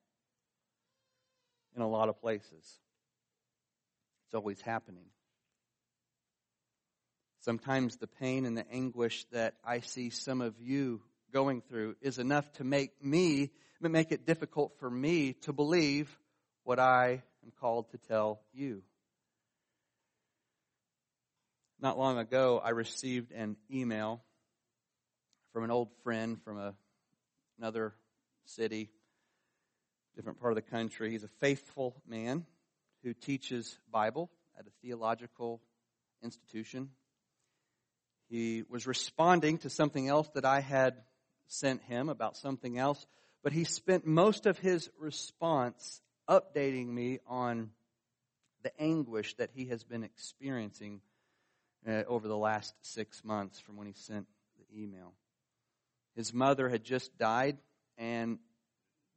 in 1.76 1.82
a 1.82 1.88
lot 1.88 2.10
of 2.10 2.20
places. 2.20 2.80
It's 4.26 4.36
always 4.36 4.62
happening. 4.62 5.06
Sometimes 7.44 7.98
the 7.98 8.08
pain 8.08 8.46
and 8.46 8.58
the 8.58 8.66
anguish 8.72 9.26
that 9.34 9.56
I 9.66 9.82
see 9.82 10.12
some 10.12 10.40
of 10.40 10.62
you 10.62 11.02
going 11.34 11.62
through 11.62 11.98
is 12.00 12.18
enough 12.18 12.50
to 12.54 12.64
make 12.64 13.04
me, 13.04 13.52
make 13.82 14.14
it 14.14 14.26
difficult 14.26 14.80
for 14.80 14.90
me 14.90 15.34
to 15.42 15.52
believe 15.52 16.18
what 16.64 16.80
I 16.80 17.22
am 17.44 17.52
called 17.60 17.92
to 17.92 17.98
tell 17.98 18.40
you. 18.54 18.82
Not 21.82 22.00
long 22.00 22.18
ago, 22.18 22.62
I 22.64 22.70
received 22.70 23.34
an 23.34 23.58
email 23.70 24.24
from 25.52 25.66
an 25.66 25.72
old 25.72 25.90
friend 26.02 26.42
from 26.46 26.58
a, 26.58 26.74
another 27.60 27.94
city, 28.46 28.90
different 30.16 30.40
part 30.40 30.54
of 30.54 30.56
the 30.56 30.62
country. 30.72 31.12
He's 31.12 31.26
a 31.26 31.40
faithful 31.42 32.02
man 32.08 32.46
who 33.04 33.14
teaches 33.14 33.78
Bible 33.92 34.32
at 34.58 34.66
a 34.66 34.72
theological 34.82 35.60
institution 36.24 36.92
he 38.34 38.64
was 38.68 38.88
responding 38.88 39.60
to 39.60 39.70
something 39.70 40.08
else 40.08 40.28
that 40.34 40.44
I 40.44 40.60
had 40.60 40.96
sent 41.46 41.84
him 41.84 42.10
about 42.10 42.36
something 42.36 42.80
else, 42.80 43.06
but 43.44 43.54
he 43.54 43.64
spent 43.64 44.08
most 44.08 44.48
of 44.48 44.58
his 44.58 44.90
response 44.98 46.02
updating 46.28 46.88
me 46.88 47.20
on 47.28 47.70
the 48.64 48.72
anguish 48.82 49.36
that 49.36 49.52
he 49.54 49.66
has 49.66 49.84
been 49.84 50.04
experiencing 50.04 51.02
uh, 51.88 52.06
over 52.08 52.28
the 52.28 52.36
last 52.36 52.74
six 52.82 53.24
months 53.24 53.60
from 53.60 53.78
when 53.78 53.86
he 53.86 53.94
sent 53.94 54.26
the 54.58 54.82
email. 54.82 55.14
His 56.16 56.34
mother 56.34 56.70
had 56.70 56.84
just 56.84 57.16
died, 57.20 57.60
and 58.00 58.40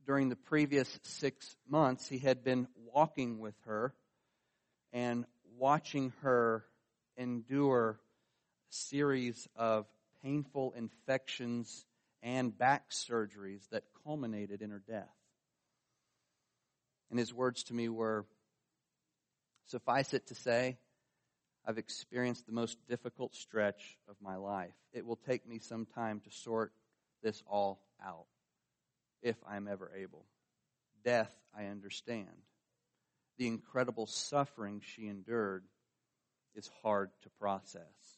during 0.06 0.28
the 0.28 0.36
previous 0.36 1.00
six 1.04 1.56
months, 1.66 2.06
he 2.06 2.18
had 2.18 2.44
been 2.44 2.68
walking 2.92 3.38
with 3.38 3.54
her 3.64 3.94
and 4.92 5.24
watching 5.56 6.12
her 6.20 6.66
endure 7.16 7.98
series 8.70 9.48
of 9.56 9.86
painful 10.22 10.74
infections 10.76 11.84
and 12.22 12.56
back 12.56 12.90
surgeries 12.90 13.68
that 13.70 13.84
culminated 14.04 14.62
in 14.62 14.70
her 14.70 14.82
death. 14.86 15.14
And 17.10 17.18
his 17.18 17.32
words 17.32 17.64
to 17.64 17.74
me 17.74 17.88
were 17.88 18.26
Suffice 19.66 20.14
it 20.14 20.28
to 20.28 20.34
say, 20.34 20.78
I've 21.66 21.78
experienced 21.78 22.46
the 22.46 22.52
most 22.52 22.78
difficult 22.88 23.34
stretch 23.34 23.98
of 24.08 24.14
my 24.22 24.36
life. 24.36 24.74
It 24.92 25.04
will 25.04 25.16
take 25.16 25.46
me 25.46 25.58
some 25.58 25.86
time 25.86 26.20
to 26.20 26.30
sort 26.30 26.72
this 27.22 27.42
all 27.48 27.82
out, 28.04 28.26
if 29.22 29.36
I'm 29.48 29.66
ever 29.66 29.90
able. 29.96 30.24
Death, 31.04 31.34
I 31.56 31.66
understand. 31.66 32.28
The 33.38 33.48
incredible 33.48 34.06
suffering 34.06 34.82
she 34.84 35.08
endured 35.08 35.64
is 36.54 36.70
hard 36.82 37.10
to 37.22 37.28
process. 37.40 38.15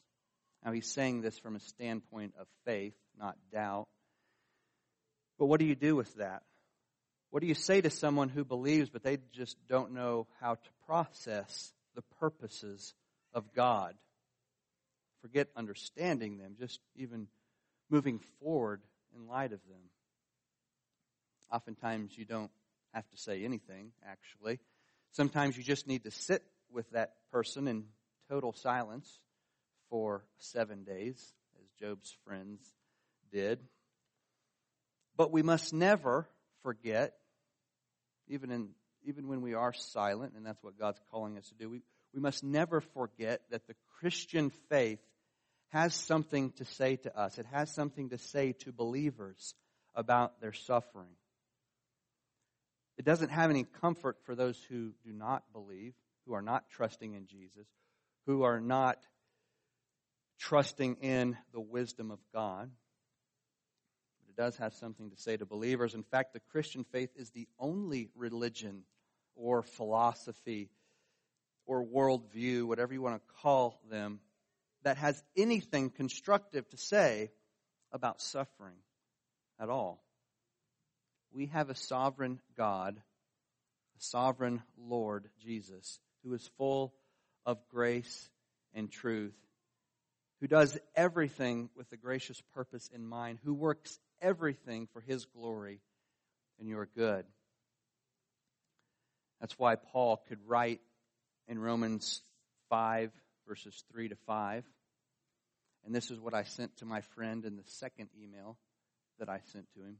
Now, 0.63 0.71
he's 0.71 0.91
saying 0.91 1.21
this 1.21 1.37
from 1.39 1.55
a 1.55 1.59
standpoint 1.59 2.33
of 2.39 2.47
faith, 2.65 2.95
not 3.17 3.37
doubt. 3.51 3.87
But 5.37 5.45
what 5.45 5.59
do 5.59 5.65
you 5.65 5.75
do 5.75 5.95
with 5.95 6.13
that? 6.15 6.43
What 7.31 7.41
do 7.41 7.47
you 7.47 7.55
say 7.55 7.79
to 7.81 7.89
someone 7.89 8.29
who 8.29 8.43
believes, 8.43 8.89
but 8.89 9.03
they 9.03 9.19
just 9.31 9.55
don't 9.67 9.93
know 9.93 10.27
how 10.41 10.55
to 10.55 10.69
process 10.85 11.71
the 11.95 12.01
purposes 12.19 12.93
of 13.33 13.53
God? 13.53 13.93
Forget 15.21 15.47
understanding 15.55 16.37
them, 16.37 16.55
just 16.59 16.79
even 16.95 17.27
moving 17.89 18.19
forward 18.41 18.81
in 19.15 19.27
light 19.27 19.53
of 19.53 19.59
them. 19.69 19.89
Oftentimes, 21.51 22.17
you 22.17 22.25
don't 22.25 22.51
have 22.93 23.07
to 23.09 23.17
say 23.17 23.43
anything, 23.43 23.91
actually. 24.05 24.59
Sometimes 25.11 25.57
you 25.57 25.63
just 25.63 25.87
need 25.87 26.03
to 26.03 26.11
sit 26.11 26.43
with 26.71 26.89
that 26.91 27.13
person 27.31 27.67
in 27.67 27.85
total 28.29 28.53
silence 28.53 29.19
for 29.89 30.23
seven 30.37 30.83
days, 30.83 31.33
as 31.59 31.69
Job's 31.79 32.15
friends 32.25 32.61
did. 33.31 33.59
But 35.17 35.31
we 35.31 35.43
must 35.43 35.73
never 35.73 36.27
forget, 36.63 37.13
even 38.27 38.51
in 38.51 38.69
even 39.03 39.27
when 39.27 39.41
we 39.41 39.53
are 39.53 39.73
silent, 39.73 40.33
and 40.35 40.45
that's 40.45 40.61
what 40.61 40.77
God's 40.77 40.99
calling 41.09 41.37
us 41.37 41.47
to 41.47 41.55
do, 41.55 41.69
we, 41.69 41.81
we 42.13 42.19
must 42.19 42.43
never 42.43 42.81
forget 42.81 43.41
that 43.49 43.65
the 43.67 43.75
Christian 43.99 44.51
faith 44.69 44.99
has 45.69 45.93
something 45.93 46.51
to 46.53 46.65
say 46.65 46.97
to 46.97 47.17
us. 47.17 47.37
It 47.37 47.45
has 47.51 47.73
something 47.73 48.09
to 48.09 48.17
say 48.17 48.53
to 48.59 48.71
believers 48.71 49.55
about 49.95 50.41
their 50.41 50.53
suffering. 50.53 51.15
It 52.97 53.05
doesn't 53.05 53.29
have 53.29 53.49
any 53.49 53.65
comfort 53.79 54.17
for 54.25 54.35
those 54.35 54.59
who 54.69 54.91
do 55.05 55.13
not 55.13 55.43
believe, 55.53 55.93
who 56.25 56.33
are 56.33 56.41
not 56.41 56.69
trusting 56.69 57.13
in 57.13 57.27
Jesus, 57.27 57.67
who 58.25 58.43
are 58.43 58.59
not 58.59 58.97
trusting 60.39 60.95
in 61.01 61.37
the 61.53 61.59
wisdom 61.59 62.11
of 62.11 62.19
God. 62.33 62.71
But 64.21 64.29
it 64.29 64.41
does 64.41 64.57
have 64.57 64.73
something 64.73 65.09
to 65.11 65.17
say 65.17 65.37
to 65.37 65.45
believers. 65.45 65.93
In 65.93 66.03
fact, 66.03 66.33
the 66.33 66.41
Christian 66.51 66.85
faith 66.91 67.09
is 67.15 67.29
the 67.31 67.47
only 67.59 68.09
religion 68.15 68.83
or 69.35 69.61
philosophy 69.61 70.69
or 71.65 71.85
worldview, 71.85 72.63
whatever 72.63 72.93
you 72.93 73.01
want 73.01 73.15
to 73.21 73.33
call 73.41 73.79
them, 73.91 74.19
that 74.83 74.97
has 74.97 75.21
anything 75.37 75.89
constructive 75.89 76.67
to 76.69 76.77
say 76.77 77.29
about 77.91 78.21
suffering 78.21 78.77
at 79.59 79.69
all. 79.69 80.03
We 81.31 81.47
have 81.47 81.69
a 81.69 81.75
sovereign 81.75 82.39
God, 82.57 82.95
a 82.97 84.01
sovereign 84.01 84.63
Lord 84.77 85.29
Jesus, 85.43 85.99
who 86.23 86.33
is 86.33 86.49
full 86.57 86.93
of 87.45 87.59
grace 87.69 88.29
and 88.73 88.91
truth, 88.91 89.35
who 90.39 90.47
does 90.47 90.77
everything 90.95 91.69
with 91.75 91.91
a 91.91 91.97
gracious 91.97 92.41
purpose 92.53 92.89
in 92.93 93.05
mind, 93.05 93.39
who 93.43 93.53
works 93.53 93.99
everything 94.21 94.87
for 94.93 95.01
his 95.01 95.25
glory 95.25 95.81
and 96.59 96.67
your 96.67 96.87
good. 96.95 97.25
That's 99.39 99.57
why 99.57 99.75
Paul 99.75 100.21
could 100.27 100.39
write 100.47 100.81
in 101.47 101.59
Romans 101.59 102.21
5, 102.69 103.11
verses 103.47 103.83
3 103.91 104.09
to 104.09 104.15
5. 104.27 104.65
And 105.85 105.95
this 105.95 106.11
is 106.11 106.19
what 106.19 106.33
I 106.33 106.43
sent 106.43 106.77
to 106.77 106.85
my 106.85 107.01
friend 107.01 107.45
in 107.45 107.55
the 107.55 107.63
second 107.65 108.09
email 108.21 108.57
that 109.19 109.29
I 109.29 109.39
sent 109.51 109.65
to 109.73 109.81
him. 109.81 109.97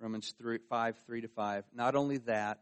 Romans 0.00 0.34
3, 0.38 0.58
5, 0.68 0.96
3 1.06 1.20
to 1.22 1.28
5. 1.28 1.64
Not 1.74 1.94
only 1.94 2.18
that, 2.18 2.60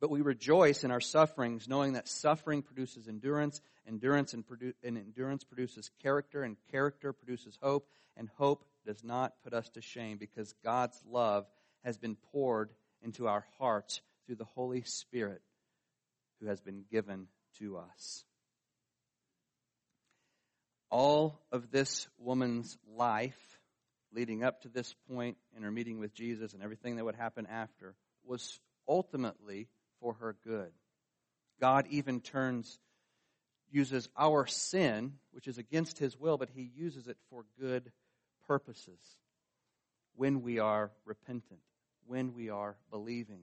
but 0.00 0.10
we 0.10 0.20
rejoice 0.20 0.84
in 0.84 0.90
our 0.90 1.00
sufferings, 1.00 1.68
knowing 1.68 1.94
that 1.94 2.08
suffering 2.08 2.62
produces 2.62 3.08
endurance, 3.08 3.60
endurance 3.86 4.32
and, 4.34 4.46
produ- 4.46 4.74
and 4.82 4.96
endurance 4.96 5.44
produces 5.44 5.90
character, 6.02 6.42
and 6.42 6.56
character 6.70 7.12
produces 7.12 7.58
hope, 7.60 7.88
and 8.16 8.28
hope 8.36 8.64
does 8.86 9.02
not 9.02 9.34
put 9.42 9.52
us 9.52 9.68
to 9.70 9.80
shame 9.80 10.18
because 10.18 10.54
God's 10.64 11.00
love 11.08 11.46
has 11.84 11.98
been 11.98 12.16
poured 12.32 12.70
into 13.02 13.26
our 13.26 13.44
hearts 13.58 14.00
through 14.26 14.36
the 14.36 14.44
Holy 14.44 14.82
Spirit 14.82 15.42
who 16.40 16.46
has 16.46 16.60
been 16.60 16.84
given 16.90 17.26
to 17.58 17.78
us. 17.78 18.24
All 20.90 21.40
of 21.52 21.70
this 21.70 22.08
woman's 22.18 22.78
life 22.96 23.58
leading 24.12 24.42
up 24.42 24.62
to 24.62 24.68
this 24.68 24.94
point 25.10 25.36
in 25.56 25.62
her 25.62 25.70
meeting 25.70 25.98
with 25.98 26.14
Jesus 26.14 26.54
and 26.54 26.62
everything 26.62 26.96
that 26.96 27.04
would 27.04 27.14
happen 27.14 27.46
after 27.46 27.94
was 28.24 28.58
ultimately 28.88 29.68
for 30.00 30.14
her 30.14 30.36
good. 30.44 30.70
God 31.60 31.86
even 31.90 32.20
turns, 32.20 32.78
uses 33.70 34.08
our 34.16 34.46
sin, 34.46 35.14
which 35.32 35.48
is 35.48 35.58
against 35.58 35.98
his 35.98 36.18
will, 36.18 36.38
but 36.38 36.50
he 36.54 36.70
uses 36.76 37.08
it 37.08 37.16
for 37.30 37.44
good 37.60 37.90
purposes 38.46 38.98
when 40.14 40.42
we 40.42 40.58
are 40.58 40.90
repentant, 41.04 41.60
when 42.06 42.34
we 42.34 42.50
are 42.50 42.76
believing. 42.90 43.42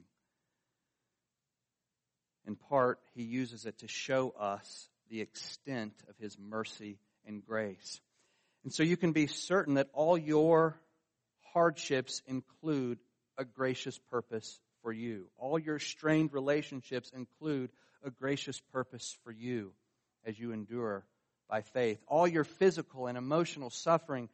In 2.45 2.55
part, 2.55 2.99
he 3.15 3.23
uses 3.23 3.65
it 3.65 3.79
to 3.79 3.87
show 3.87 4.33
us 4.39 4.89
the 5.09 5.21
extent 5.21 5.93
of 6.09 6.15
his 6.17 6.37
mercy 6.37 6.99
and 7.25 7.45
grace. 7.45 8.01
And 8.63 8.73
so 8.73 8.83
you 8.83 8.97
can 8.97 9.11
be 9.11 9.27
certain 9.27 9.75
that 9.75 9.89
all 9.93 10.17
your 10.17 10.79
hardships 11.53 12.21
include 12.27 12.99
a 13.37 13.45
gracious 13.45 13.99
purpose 14.11 14.59
for 14.85 14.93
you. 14.93 15.25
All 15.39 15.57
your 15.57 15.79
strained 15.79 16.31
relationships 16.31 17.11
include 17.11 17.71
a 18.03 18.11
gracious 18.11 18.61
purpose 18.71 19.17
for 19.23 19.31
you 19.31 19.71
as 20.23 20.37
you 20.37 20.51
endure 20.51 21.03
by 21.49 21.63
faith. 21.63 21.97
All 22.07 22.27
your 22.27 22.43
physical 22.43 23.07
and 23.07 23.17
emotional 23.17 23.71
suffering 23.71 24.29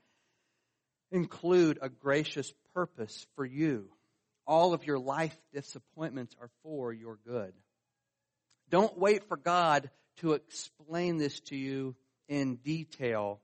include 1.09 1.79
a 1.81 1.87
gracious 1.87 2.53
purpose 2.73 3.25
for 3.37 3.45
you. 3.45 3.87
All 4.45 4.73
of 4.73 4.85
your 4.85 4.99
life 4.99 5.37
disappointments 5.53 6.35
are 6.41 6.49
for 6.63 6.91
your 6.91 7.17
good. 7.25 7.53
Don't 8.69 8.97
wait 8.99 9.23
for 9.29 9.37
God 9.37 9.89
to 10.17 10.33
explain 10.33 11.15
this 11.15 11.39
to 11.45 11.55
you 11.55 11.95
in 12.27 12.57
detail 12.57 13.39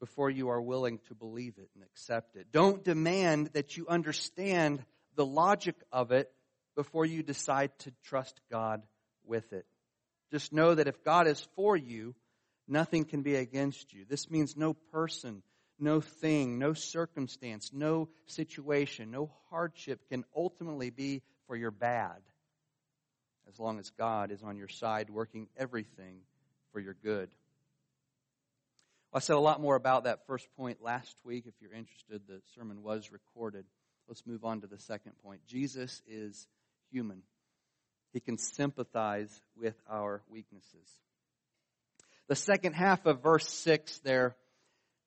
before 0.00 0.30
you 0.30 0.48
are 0.48 0.60
willing 0.60 0.98
to 1.08 1.14
believe 1.14 1.54
it 1.58 1.68
and 1.74 1.84
accept 1.84 2.34
it. 2.36 2.50
Don't 2.50 2.82
demand 2.82 3.50
that 3.52 3.76
you 3.76 3.86
understand 3.86 4.82
the 5.14 5.26
logic 5.26 5.76
of 5.92 6.10
it 6.10 6.30
before 6.74 7.04
you 7.04 7.22
decide 7.22 7.70
to 7.80 7.92
trust 8.02 8.40
God 8.50 8.82
with 9.24 9.52
it. 9.52 9.66
Just 10.32 10.52
know 10.52 10.74
that 10.74 10.88
if 10.88 11.04
God 11.04 11.26
is 11.26 11.46
for 11.54 11.76
you, 11.76 12.14
nothing 12.66 13.04
can 13.04 13.22
be 13.22 13.34
against 13.34 13.92
you. 13.92 14.04
This 14.08 14.30
means 14.30 14.56
no 14.56 14.74
person, 14.74 15.42
no 15.78 16.00
thing, 16.00 16.58
no 16.58 16.72
circumstance, 16.72 17.70
no 17.72 18.08
situation, 18.26 19.10
no 19.10 19.30
hardship 19.50 20.00
can 20.08 20.24
ultimately 20.34 20.90
be 20.90 21.22
for 21.46 21.56
your 21.56 21.70
bad 21.70 22.20
as 23.50 23.58
long 23.58 23.78
as 23.78 23.90
God 23.90 24.30
is 24.30 24.42
on 24.42 24.56
your 24.56 24.68
side 24.68 25.10
working 25.10 25.48
everything 25.56 26.20
for 26.72 26.80
your 26.80 26.96
good. 27.02 27.30
I 29.12 29.18
said 29.18 29.36
a 29.36 29.40
lot 29.40 29.60
more 29.60 29.74
about 29.74 30.04
that 30.04 30.26
first 30.26 30.46
point 30.56 30.78
last 30.82 31.16
week. 31.24 31.44
If 31.46 31.54
you're 31.60 31.74
interested, 31.74 32.22
the 32.28 32.40
sermon 32.54 32.82
was 32.82 33.10
recorded. 33.10 33.64
Let's 34.06 34.24
move 34.24 34.44
on 34.44 34.60
to 34.60 34.68
the 34.68 34.78
second 34.78 35.12
point. 35.24 35.40
Jesus 35.46 36.00
is 36.06 36.46
human. 36.92 37.22
He 38.12 38.20
can 38.20 38.38
sympathize 38.38 39.42
with 39.56 39.74
our 39.88 40.22
weaknesses. 40.28 40.88
The 42.28 42.36
second 42.36 42.74
half 42.74 43.06
of 43.06 43.22
verse 43.22 43.48
6 43.48 43.98
there 44.00 44.36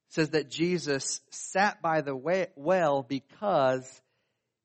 says 0.10 0.32
that 0.32 0.50
Jesus 0.50 1.22
sat 1.30 1.82
by 1.82 2.02
the 2.02 2.16
well 2.56 3.04
because 3.04 4.02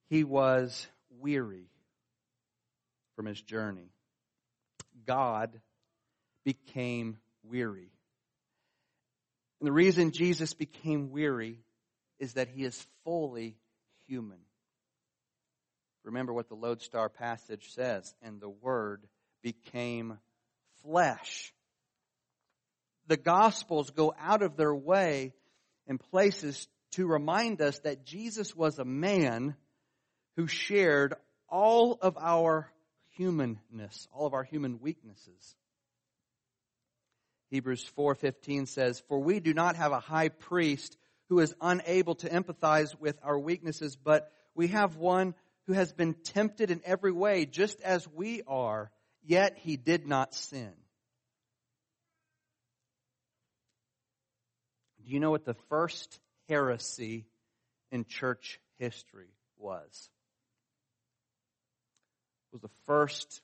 he 0.09 0.25
was 0.25 0.87
weary 1.21 1.71
from 3.15 3.27
his 3.27 3.41
journey. 3.41 3.91
God 5.07 5.61
became 6.45 7.19
weary. 7.45 7.91
And 9.61 9.67
the 9.67 9.73
reason 9.73 10.13
Jesus 10.13 10.55
became 10.55 11.11
weary 11.11 11.61
is 12.19 12.35
that 12.35 12.49
he 12.49 12.65
is 12.65 12.87
fully 13.05 13.57
human. 14.07 14.39
Remember 16.05 16.33
what 16.33 16.49
the 16.49 16.55
Lodestar 16.55 17.09
passage 17.09 17.73
says, 17.75 18.15
and 18.23 18.41
the 18.41 18.49
Word 18.49 19.07
became 19.43 20.19
flesh. 20.83 21.53
The 23.09 23.17
Gospels 23.17 23.91
go 23.91 24.15
out 24.19 24.43
of 24.43 24.57
their 24.57 24.75
way 24.75 25.33
in 25.87 25.99
places 25.99 26.69
to 26.93 27.07
remind 27.07 27.61
us 27.61 27.79
that 27.81 28.05
Jesus 28.05 28.55
was 28.55 28.79
a 28.79 28.85
man 28.85 29.55
who 30.37 30.47
shared 30.47 31.15
all 31.49 31.99
of 32.01 32.17
our 32.19 32.71
humanness, 33.17 34.09
all 34.13 34.27
of 34.27 34.35
our 34.35 34.45
human 34.45 34.81
weaknesses. 34.81 35.57
Hebrews 37.51 37.85
4:15 37.97 38.67
says, 38.67 39.01
"For 39.09 39.19
we 39.19 39.41
do 39.41 39.55
not 39.55 39.77
have 39.77 39.93
a 39.93 40.01
high 40.01 40.29
priest 40.29 40.99
who 41.29 41.41
is 41.41 41.55
unable 41.61 42.15
to 42.17 42.29
empathize 42.29 42.99
with 42.99 43.19
our 43.23 43.39
weaknesses, 43.39 43.97
but 43.97 44.33
we 44.55 44.69
have 44.69 44.97
one 44.97 45.35
who 45.67 45.73
has 45.73 45.93
been 45.93 46.15
tempted 46.15 46.71
in 46.71 46.83
every 46.85 47.13
way 47.13 47.47
just 47.47 47.81
as 47.81 48.09
we 48.09 48.43
are, 48.43 48.91
yet 49.23 49.59
he 49.59 49.77
did 49.77 50.07
not 50.07 50.35
sin." 50.35 50.75
Do 55.03 55.15
you 55.15 55.21
know 55.21 55.31
what 55.31 55.45
the 55.45 55.55
first 55.55 56.21
heresy 56.49 57.27
in 57.91 58.05
church 58.05 58.61
history 58.77 59.33
was? 59.57 60.11
It 62.49 62.57
was 62.57 62.63
the 62.63 62.85
first 62.85 63.43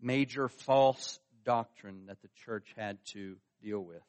major 0.00 0.48
false 0.48 1.20
doctrine 1.44 2.06
that 2.06 2.22
the 2.22 2.28
church 2.44 2.74
had 2.76 2.98
to 3.06 3.36
deal 3.62 3.80
with. 3.80 4.02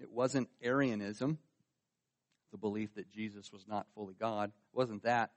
It 0.00 0.10
wasn't 0.10 0.48
Arianism, 0.62 1.38
the 2.52 2.58
belief 2.58 2.94
that 2.94 3.10
Jesus 3.10 3.52
was 3.52 3.66
not 3.66 3.86
fully 3.94 4.14
God. 4.18 4.50
It 4.50 4.76
wasn't 4.76 5.04
that. 5.04 5.30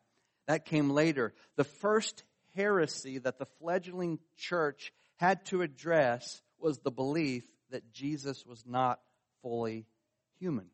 That 0.47 0.65
came 0.65 0.89
later. 0.89 1.33
The 1.55 1.63
first 1.63 2.23
heresy 2.55 3.19
that 3.19 3.37
the 3.37 3.45
fledgling 3.59 4.19
church 4.37 4.91
had 5.17 5.45
to 5.47 5.61
address 5.61 6.41
was 6.59 6.79
the 6.79 6.91
belief 6.91 7.43
that 7.71 7.91
Jesus 7.91 8.45
was 8.45 8.63
not 8.65 8.99
fully 9.41 9.85
human. 10.39 10.67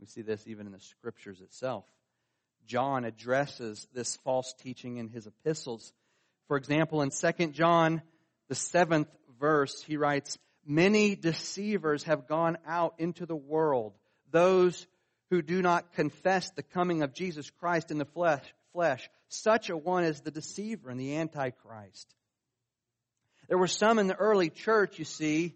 We 0.00 0.06
see 0.06 0.22
this 0.22 0.46
even 0.46 0.66
in 0.66 0.72
the 0.72 0.80
scriptures 0.80 1.40
itself. 1.40 1.84
John 2.66 3.04
addresses 3.04 3.86
this 3.92 4.16
false 4.24 4.54
teaching 4.58 4.96
in 4.96 5.08
his 5.08 5.26
epistles. 5.26 5.92
For 6.48 6.56
example, 6.56 7.02
in 7.02 7.10
2 7.10 7.48
John, 7.48 8.02
the 8.48 8.54
seventh 8.54 9.08
verse, 9.38 9.82
he 9.82 9.96
writes, 9.96 10.38
Many 10.66 11.14
deceivers 11.14 12.04
have 12.04 12.26
gone 12.26 12.56
out 12.66 12.94
into 12.98 13.26
the 13.26 13.36
world, 13.36 13.92
those 14.30 14.86
who 15.30 15.42
do 15.42 15.60
not 15.62 15.92
confess 15.92 16.50
the 16.50 16.62
coming 16.62 17.02
of 17.02 17.12
Jesus 17.12 17.50
Christ 17.50 17.90
in 17.90 17.98
the 17.98 18.04
flesh. 18.04 18.44
flesh. 18.72 19.08
Such 19.28 19.68
a 19.68 19.76
one 19.76 20.04
is 20.04 20.20
the 20.20 20.30
deceiver 20.30 20.90
and 20.90 20.98
the 20.98 21.16
antichrist. 21.16 22.14
There 23.48 23.58
were 23.58 23.66
some 23.66 23.98
in 23.98 24.06
the 24.06 24.16
early 24.16 24.48
church, 24.48 24.98
you 24.98 25.04
see, 25.04 25.54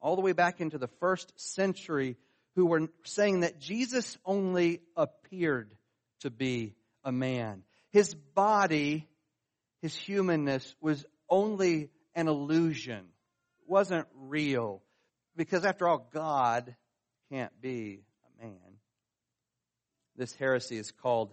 all 0.00 0.16
the 0.16 0.22
way 0.22 0.32
back 0.32 0.60
into 0.60 0.78
the 0.78 0.90
first 1.00 1.32
century, 1.38 2.16
who 2.54 2.66
were 2.66 2.88
saying 3.04 3.40
that 3.40 3.60
Jesus 3.60 4.16
only 4.24 4.80
appeared 4.96 5.74
to 6.20 6.30
be 6.30 6.74
a 7.04 7.12
man. 7.12 7.62
His 7.90 8.14
body, 8.14 9.06
his 9.82 9.94
humanness 9.94 10.74
was 10.80 11.04
only 11.28 11.90
an 12.16 12.26
illusion. 12.26 13.04
It 13.60 13.68
wasn't 13.68 14.08
real. 14.16 14.82
Because 15.36 15.64
after 15.64 15.86
all, 15.86 16.08
God 16.12 16.74
can't 17.30 17.52
be 17.60 18.00
a 18.40 18.44
man. 18.44 18.58
This 20.16 20.34
heresy 20.34 20.78
is 20.78 20.90
called 20.90 21.32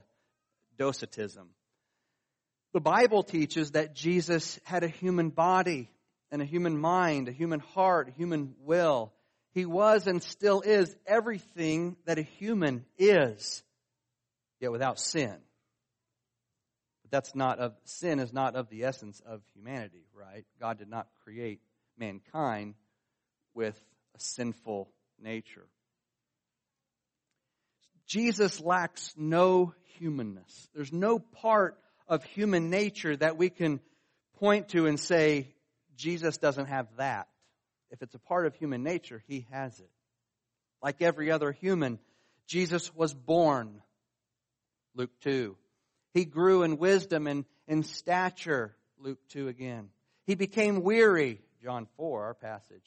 Docetism. 0.78 1.48
The 2.74 2.82
Bible 2.82 3.24
teaches 3.24 3.72
that 3.72 3.96
Jesus 3.96 4.60
had 4.64 4.84
a 4.84 4.88
human 4.88 5.30
body 5.30 5.90
and 6.32 6.42
a 6.42 6.46
human 6.46 6.78
mind, 6.78 7.30
a 7.30 7.32
human 7.32 7.60
heart, 7.60 8.10
a 8.10 8.12
human 8.12 8.56
will. 8.60 9.14
He 9.54 9.66
was 9.66 10.08
and 10.08 10.22
still 10.22 10.62
is 10.62 10.94
everything 11.06 11.96
that 12.06 12.18
a 12.18 12.24
human 12.24 12.86
is 12.98 13.64
yet 14.60 14.72
without 14.72 15.00
sin. 15.00 15.38
That's 17.14 17.36
not 17.36 17.60
of, 17.60 17.76
sin 17.84 18.18
is 18.18 18.34
not 18.34 18.56
of 18.56 18.70
the 18.70 18.86
essence 18.86 19.22
of 19.24 19.44
humanity, 19.54 20.08
right? 20.16 20.46
God 20.60 20.80
did 20.80 20.90
not 20.90 21.06
create 21.24 21.60
mankind 21.96 22.74
with 23.54 23.80
a 24.16 24.20
sinful 24.20 24.90
nature. 25.22 25.68
Jesus 28.08 28.60
lacks 28.60 29.14
no 29.16 29.76
humanness. 30.00 30.70
There's 30.74 30.92
no 30.92 31.20
part 31.20 31.78
of 32.08 32.24
human 32.24 32.72
nature 32.72 33.16
that 33.16 33.38
we 33.38 33.52
can 33.52 33.80
point 34.40 34.70
to 34.70 34.88
and 34.88 35.00
say, 35.00 35.54
Jesus 35.96 36.40
doesn't 36.40 36.66
have 36.66 36.88
that. 36.98 37.28
If 37.92 38.02
it's 38.02 38.16
a 38.16 38.20
part 38.20 38.48
of 38.48 38.56
human 38.56 38.82
nature, 38.82 39.22
he 39.28 39.46
has 39.52 39.80
it. 39.80 39.92
Like 40.82 41.04
every 41.04 41.30
other 41.30 41.52
human, 41.52 42.00
Jesus 42.48 42.92
was 42.96 43.14
born 43.14 43.84
Luke 44.96 45.12
2. 45.22 45.56
He 46.14 46.26
grew 46.26 46.64
in 46.64 46.78
wisdom 46.78 47.28
and 47.28 47.46
in 47.68 47.84
stature, 47.84 48.76
Luke 49.00 49.20
2 49.30 49.48
again. 49.48 49.90
He 50.26 50.36
became 50.36 50.84
weary, 50.84 51.42
John 51.62 51.88
4, 51.98 52.24
our 52.24 52.34
passage. 52.34 52.86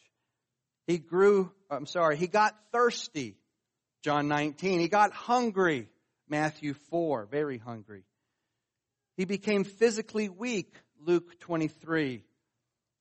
He 0.87 0.99
grew, 0.99 1.51
I'm 1.71 1.87
sorry, 1.87 2.17
he 2.17 2.29
got 2.29 2.55
thirsty, 2.73 3.37
John 4.03 4.29
19. 4.29 4.81
He 4.81 4.89
got 4.89 5.13
hungry, 5.13 5.89
Matthew 6.29 6.75
4, 6.91 7.27
very 7.27 7.59
hungry. 7.59 8.05
He 9.17 9.25
became 9.25 9.65
physically 9.65 10.29
weak, 10.29 10.75
Luke 11.01 11.41
23. 11.41 12.23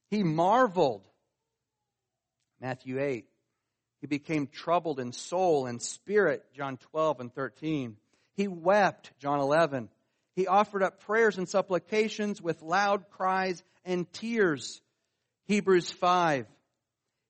He 0.10 0.24
marveled, 0.24 1.08
Matthew 2.60 3.00
8. 3.00 3.26
He 4.02 4.08
became 4.08 4.48
troubled 4.48 5.00
in 5.00 5.12
soul 5.12 5.66
and 5.66 5.82
spirit, 5.82 6.44
John 6.56 6.78
12 6.92 7.20
and 7.20 7.34
13. 7.34 7.98
He 8.36 8.48
wept, 8.48 9.12
John 9.20 9.40
11. 9.40 9.90
He 10.36 10.48
offered 10.48 10.84
up 10.84 11.02
prayers 11.02 11.38
and 11.38 11.48
supplications 11.48 12.42
with 12.42 12.62
loud 12.62 13.10
cries 13.10 13.64
and 13.86 14.12
tears, 14.12 14.82
Hebrews 15.46 15.92
5. 15.92 16.46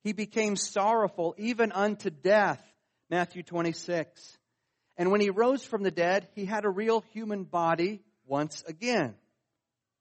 He 0.04 0.14
became 0.14 0.56
sorrowful 0.56 1.36
even 1.38 1.72
unto 1.72 2.10
death, 2.10 2.62
Matthew 3.10 3.44
26. 3.44 4.38
And 4.98 5.12
when 5.12 5.22
he 5.22 5.30
rose 5.30 5.64
from 5.64 5.84
the 5.84 5.92
dead, 5.92 6.28
he 6.34 6.46
had 6.46 6.66
a 6.66 6.70
real 6.70 7.04
human 7.12 7.44
body 7.44 8.02
once 8.26 8.64
again. 8.68 9.16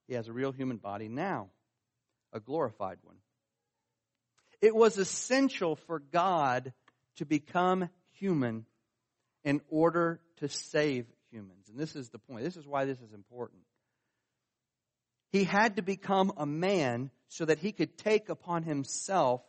He 0.07 0.15
has 0.15 0.27
a 0.27 0.33
real 0.33 0.51
human 0.51 0.77
body 0.77 1.07
now, 1.07 1.49
a 2.33 2.39
glorified 2.39 2.97
one. 3.03 3.17
It 4.61 4.75
was 4.75 4.97
essential 4.97 5.75
for 5.75 5.99
God 5.99 6.73
to 7.17 7.25
become 7.25 7.89
human 8.13 8.65
in 9.43 9.61
order 9.69 10.19
to 10.37 10.49
save 10.49 11.05
humans. 11.35 11.67
And 11.69 11.77
this 11.77 11.95
is 11.95 12.09
the 12.09 12.19
point. 12.19 12.45
This 12.45 12.55
is 12.55 12.65
why 12.65 12.85
this 12.85 12.99
is 12.99 13.11
important. 13.13 13.61
He 15.31 15.43
had 15.43 15.75
to 15.75 15.81
become 15.81 16.31
a 16.37 16.45
man 16.45 17.11
so 17.27 17.43
that 17.43 17.59
he 17.59 17.73
could 17.73 17.97
take 17.97 18.29
upon 18.29 18.63
himself 18.63 19.41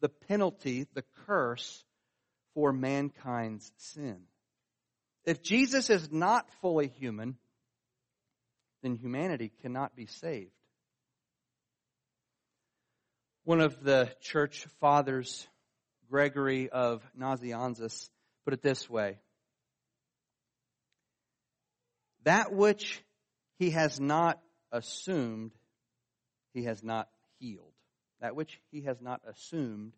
the 0.00 0.08
penalty, 0.08 0.86
the 0.94 1.04
curse 1.26 1.84
for 2.54 2.72
mankind's 2.72 3.70
sin. 3.76 4.22
If 5.24 5.42
Jesus 5.42 5.90
is 5.90 6.10
not 6.10 6.48
fully 6.60 6.88
human, 6.88 7.36
then 8.82 8.96
humanity 8.96 9.52
cannot 9.62 9.94
be 9.94 10.06
saved. 10.06 10.50
One 13.44 13.60
of 13.60 13.84
the 13.84 14.10
church 14.20 14.66
fathers, 14.80 15.46
Gregory 16.10 16.68
of 16.68 17.02
Nazianzus, 17.18 18.08
put 18.44 18.54
it 18.54 18.62
this 18.62 18.90
way 18.90 19.18
that 22.24 22.52
which 22.52 23.02
he 23.58 23.70
has 23.70 23.98
not 24.00 24.40
assumed, 24.72 25.52
he 26.54 26.64
has 26.64 26.82
not 26.82 27.08
healed. 27.38 27.72
That 28.20 28.34
which 28.34 28.60
he 28.70 28.82
has 28.82 29.00
not 29.00 29.20
assumed, 29.26 29.92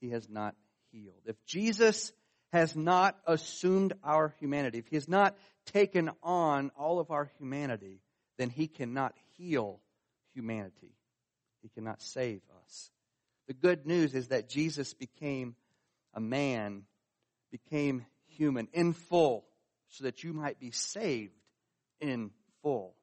he 0.00 0.10
has 0.10 0.28
not 0.28 0.54
healed. 0.92 1.22
If 1.26 1.36
Jesus 1.44 2.12
has 2.52 2.74
not 2.74 3.16
assumed 3.26 3.92
our 4.02 4.34
humanity, 4.40 4.78
if 4.78 4.88
he 4.88 4.96
has 4.96 5.08
not 5.08 5.36
taken 5.66 6.10
on 6.22 6.70
all 6.76 6.98
of 6.98 7.10
our 7.10 7.30
humanity, 7.38 8.00
then 8.38 8.50
he 8.50 8.66
cannot 8.66 9.14
heal 9.36 9.80
humanity. 10.34 10.94
He 11.62 11.68
cannot 11.68 12.02
save 12.02 12.40
us. 12.64 12.90
The 13.46 13.54
good 13.54 13.86
news 13.86 14.14
is 14.14 14.28
that 14.28 14.48
Jesus 14.48 14.94
became 14.94 15.54
a 16.14 16.20
man, 16.20 16.84
became 17.50 18.06
human 18.26 18.68
in 18.72 18.92
full, 18.92 19.44
so 19.88 20.04
that 20.04 20.22
you 20.22 20.32
might 20.32 20.58
be 20.58 20.70
saved 20.70 21.39
in 22.00 22.30
full. 22.62 22.94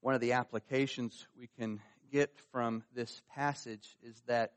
One 0.00 0.14
of 0.14 0.20
the 0.20 0.32
applications 0.32 1.26
we 1.38 1.48
can 1.58 1.80
get 2.10 2.30
from 2.52 2.82
this 2.94 3.20
passage 3.34 3.96
is 4.02 4.20
that 4.26 4.52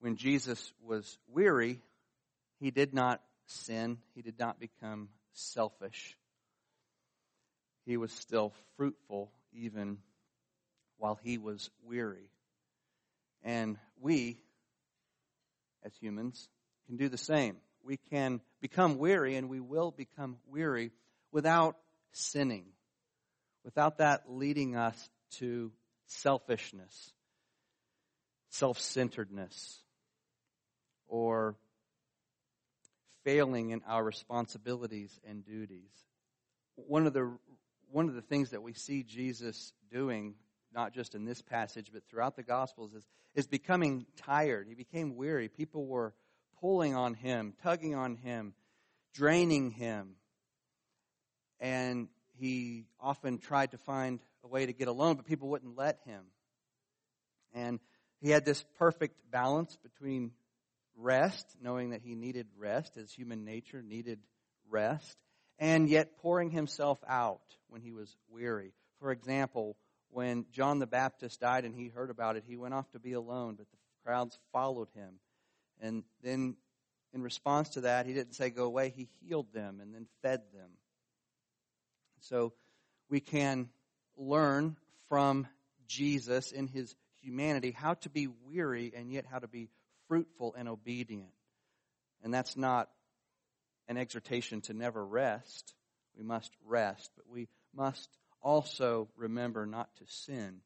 when 0.00 0.16
Jesus 0.16 0.72
was 0.82 1.18
weary, 1.28 1.80
he 2.60 2.70
did 2.70 2.94
not 2.94 3.20
sin, 3.46 3.98
he 4.14 4.22
did 4.22 4.38
not 4.38 4.60
become 4.60 5.08
selfish. 5.32 6.16
He 7.84 7.96
was 7.96 8.12
still 8.12 8.52
fruitful 8.76 9.30
even 9.52 9.98
while 10.98 11.18
he 11.22 11.38
was 11.38 11.70
weary. 11.82 12.30
And 13.42 13.78
we, 14.00 14.38
as 15.84 15.92
humans, 16.00 16.48
can 16.86 16.96
do 16.96 17.08
the 17.08 17.18
same 17.18 17.56
we 17.84 17.96
can 18.10 18.40
become 18.60 18.98
weary, 18.98 19.36
and 19.36 19.48
we 19.48 19.60
will 19.60 19.90
become 19.90 20.36
weary 20.46 20.90
without 21.32 21.76
sinning, 22.12 22.66
without 23.64 23.98
that 23.98 24.24
leading 24.28 24.76
us 24.76 25.08
to 25.38 25.72
selfishness, 26.06 27.12
self 28.50 28.78
centeredness, 28.78 29.82
or 31.08 31.56
failing 33.24 33.70
in 33.70 33.82
our 33.86 34.02
responsibilities 34.02 35.18
and 35.28 35.44
duties. 35.44 35.90
One 36.76 37.06
of 37.06 37.12
the 37.12 37.36
one 37.90 38.08
of 38.08 38.14
the 38.14 38.22
things 38.22 38.50
that 38.50 38.62
we 38.62 38.72
see 38.72 39.02
Jesus 39.02 39.72
doing 39.92 40.34
not 40.72 40.92
just 40.92 41.14
in 41.14 41.24
this 41.24 41.42
passage, 41.42 41.90
but 41.92 42.02
throughout 42.08 42.36
the 42.36 42.42
Gospels, 42.42 42.94
is, 42.94 43.06
is 43.34 43.46
becoming 43.46 44.06
tired. 44.16 44.66
He 44.68 44.74
became 44.74 45.16
weary. 45.16 45.48
People 45.48 45.86
were 45.86 46.14
pulling 46.60 46.94
on 46.94 47.14
him, 47.14 47.54
tugging 47.62 47.94
on 47.94 48.16
him, 48.16 48.54
draining 49.14 49.70
him. 49.70 50.16
And 51.58 52.08
he 52.38 52.86
often 53.00 53.38
tried 53.38 53.72
to 53.72 53.78
find 53.78 54.20
a 54.44 54.48
way 54.48 54.66
to 54.66 54.72
get 54.72 54.88
alone, 54.88 55.16
but 55.16 55.26
people 55.26 55.48
wouldn't 55.48 55.76
let 55.76 55.98
him. 56.04 56.24
And 57.52 57.80
he 58.20 58.30
had 58.30 58.44
this 58.44 58.64
perfect 58.78 59.30
balance 59.30 59.76
between 59.82 60.32
rest, 60.96 61.46
knowing 61.60 61.90
that 61.90 62.02
he 62.02 62.14
needed 62.14 62.46
rest, 62.56 62.96
as 62.96 63.12
human 63.12 63.44
nature 63.44 63.82
needed 63.82 64.20
rest, 64.68 65.16
and 65.58 65.88
yet 65.88 66.16
pouring 66.18 66.50
himself 66.50 66.98
out 67.08 67.40
when 67.68 67.82
he 67.82 67.92
was 67.92 68.14
weary. 68.28 68.72
For 68.98 69.10
example, 69.10 69.76
when 70.10 70.46
John 70.52 70.78
the 70.78 70.86
Baptist 70.86 71.40
died 71.40 71.64
and 71.64 71.74
he 71.74 71.88
heard 71.88 72.10
about 72.10 72.36
it, 72.36 72.44
he 72.46 72.56
went 72.56 72.74
off 72.74 72.90
to 72.92 72.98
be 72.98 73.12
alone, 73.12 73.54
but 73.56 73.66
the 73.70 73.78
crowds 74.04 74.38
followed 74.52 74.88
him. 74.94 75.20
And 75.80 76.04
then, 76.22 76.56
in 77.12 77.22
response 77.22 77.70
to 77.70 77.82
that, 77.82 78.06
he 78.06 78.12
didn't 78.12 78.34
say, 78.34 78.50
Go 78.50 78.64
away. 78.64 78.90
He 78.90 79.08
healed 79.20 79.52
them 79.52 79.80
and 79.80 79.94
then 79.94 80.06
fed 80.22 80.42
them. 80.52 80.70
So 82.20 82.52
we 83.08 83.20
can 83.20 83.70
learn 84.16 84.76
from 85.08 85.46
Jesus 85.86 86.52
in 86.52 86.68
his 86.68 86.94
humanity 87.22 87.72
how 87.72 87.94
to 87.94 88.10
be 88.10 88.28
weary 88.46 88.92
and 88.94 89.12
yet 89.12 89.24
how 89.30 89.38
to 89.38 89.48
be 89.48 89.68
fruitful 90.08 90.54
and 90.56 90.68
obedient. 90.68 91.32
And 92.22 92.32
that's 92.32 92.56
not 92.56 92.88
an 93.88 93.96
exhortation 93.96 94.60
to 94.62 94.74
never 94.74 95.04
rest. 95.04 95.74
We 96.16 96.22
must 96.22 96.52
rest, 96.64 97.10
but 97.16 97.26
we 97.28 97.48
must 97.74 98.08
also 98.42 99.08
remember 99.16 99.66
not 99.66 99.94
to 99.96 100.04
sin 100.06 100.60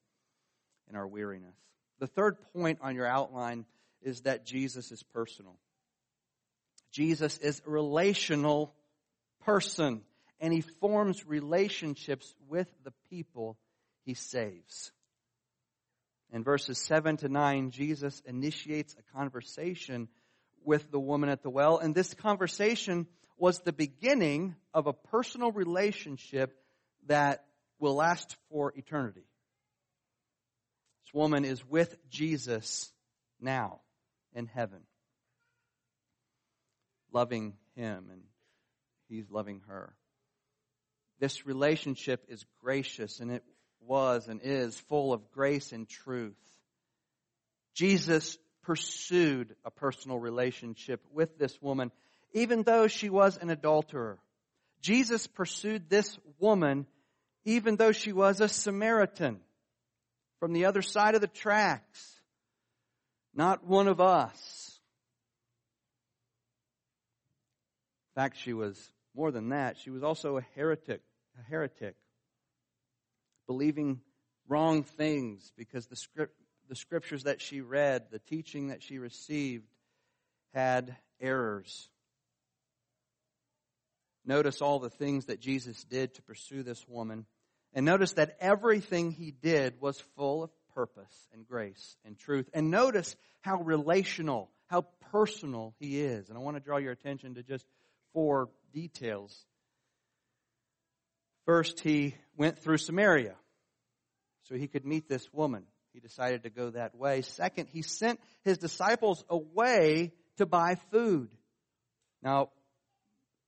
in 0.89 0.97
our 0.97 1.07
weariness. 1.07 1.57
The 2.01 2.07
third 2.07 2.37
point 2.53 2.81
on 2.83 2.95
your 2.95 3.07
outline 3.07 3.67
is 4.05 4.21
that 4.23 4.45
Jesus 4.45 4.93
is 4.93 5.03
personal. 5.03 5.59
Jesus 6.93 7.39
is 7.39 7.61
a 7.67 7.71
relational 7.71 8.73
person, 9.45 10.03
and 10.39 10.53
he 10.53 10.61
forms 10.61 11.27
relationships 11.27 12.33
with 12.49 12.69
the 12.85 12.93
people 13.11 13.59
he 14.05 14.15
saves. 14.15 14.93
In 16.33 16.45
verses 16.45 16.79
7 16.79 17.17
to 17.19 17.29
9, 17.29 17.71
Jesus 17.71 18.23
initiates 18.27 18.95
a 18.95 19.17
conversation 19.17 20.09
with 20.65 20.91
the 20.91 21.01
woman 21.01 21.29
at 21.29 21.43
the 21.43 21.51
well, 21.51 21.79
and 21.79 21.95
this 21.95 22.15
conversation 22.15 23.07
was 23.37 23.59
the 23.61 23.73
beginning 23.73 24.55
of 24.73 24.87
a 24.87 24.93
personal 24.93 25.51
relationship 25.51 26.57
that 27.07 27.45
will 27.79 27.95
last 27.97 28.37
for 28.51 28.73
eternity. 28.77 29.27
This 31.05 31.15
woman 31.15 31.45
is 31.45 31.65
with 31.69 31.97
Jesus 32.09 32.93
now 33.41 33.81
in 34.35 34.47
heaven, 34.47 34.81
loving 37.13 37.55
him, 37.77 38.09
and 38.11 38.23
he's 39.09 39.31
loving 39.31 39.63
her. 39.69 39.95
This 41.21 41.47
relationship 41.47 42.25
is 42.29 42.45
gracious, 42.63 43.21
and 43.21 43.31
it 43.31 43.45
was 43.81 44.29
and 44.29 44.41
is 44.43 44.79
full 44.89 45.13
of 45.13 45.31
grace 45.31 45.73
and 45.73 45.89
truth. 45.89 46.35
Jesus 47.75 48.39
pursued 48.63 49.55
a 49.65 49.71
personal 49.71 50.19
relationship 50.19 51.05
with 51.13 51.39
this 51.39 51.61
woman, 51.61 51.93
even 52.33 52.63
though 52.63 52.89
she 52.89 53.11
was 53.11 53.37
an 53.37 53.51
adulterer. 53.51 54.19
Jesus 54.81 55.27
pursued 55.27 55.89
this 55.89 56.19
woman 56.39 56.87
even 57.45 57.77
though 57.77 57.93
she 57.93 58.13
was 58.13 58.41
a 58.41 58.49
Samaritan 58.49 59.41
from 60.41 60.53
the 60.53 60.65
other 60.65 60.83
side 60.83 61.15
of 61.15 61.21
the 61.21 61.27
tracks, 61.27 62.21
not 63.35 63.65
one 63.65 63.89
of 63.89 64.01
us. 64.01 64.79
In 68.17 68.23
fact, 68.23 68.39
she 68.39 68.53
was 68.53 68.79
more 69.15 69.31
than 69.31 69.49
that. 69.49 69.77
She 69.79 69.91
was 69.91 70.03
also 70.03 70.37
a 70.37 70.45
heretic, 70.55 71.03
a 71.39 71.43
heretic, 71.51 71.97
believing 73.47 74.01
wrong 74.49 74.85
things 74.85 75.53
because 75.57 75.87
the 75.87 75.97
script, 75.97 76.35
the 76.69 76.77
scriptures 76.77 77.25
that 77.25 77.41
she 77.41 77.61
read, 77.61 78.05
the 78.11 78.19
teaching 78.19 78.69
that 78.69 78.83
she 78.83 78.99
received 78.99 79.67
had 80.53 80.97
errors. 81.21 81.89
Notice 84.25 84.63
all 84.63 84.79
the 84.79 84.91
things 84.91 85.27
that 85.27 85.41
Jesus 85.41 85.85
did 85.85 86.15
to 86.15 86.23
pursue 86.23 86.63
this 86.63 86.87
woman. 86.89 87.27
And 87.75 87.85
notice 87.85 88.13
that 88.13 88.37
everything 88.41 89.11
he 89.11 89.33
did 89.33 89.81
was 89.81 90.01
full 90.17 90.45
of 90.45 90.51
purpose 90.75 91.29
and 91.33 91.47
grace 91.47 91.97
and 92.05 92.19
truth. 92.19 92.49
And 92.53 92.71
notice 92.71 93.17
how 93.41 93.63
relational, 93.63 94.51
how 94.67 94.87
personal 95.13 95.75
he 95.79 96.01
is. 96.01 96.29
And 96.29 96.39
I 96.39 96.41
want 96.41 96.57
to 96.57 96.63
draw 96.63 96.79
your 96.79 96.93
attention 96.93 97.35
to 97.35 97.43
just 97.43 97.65
four 98.13 98.49
details. 98.73 99.37
First, 101.47 101.81
he 101.81 102.15
went 102.37 102.59
through 102.59 102.79
Samaria 102.79 103.37
so 104.45 104.55
he 104.55 104.69
could 104.69 104.85
meet 104.85 105.09
this 105.09 105.27
woman. 105.33 105.65
He 105.93 106.01
decided 106.01 106.43
to 106.43 106.51
go 106.51 106.71
that 106.71 106.95
way. 106.95 107.23
Second, 107.23 107.69
he 107.73 107.83
sent 107.83 108.19
his 108.45 108.59
disciples 108.59 109.25
away 109.29 110.13
to 110.39 110.47
buy 110.47 110.77
food. 110.91 111.31
Now, 112.23 112.51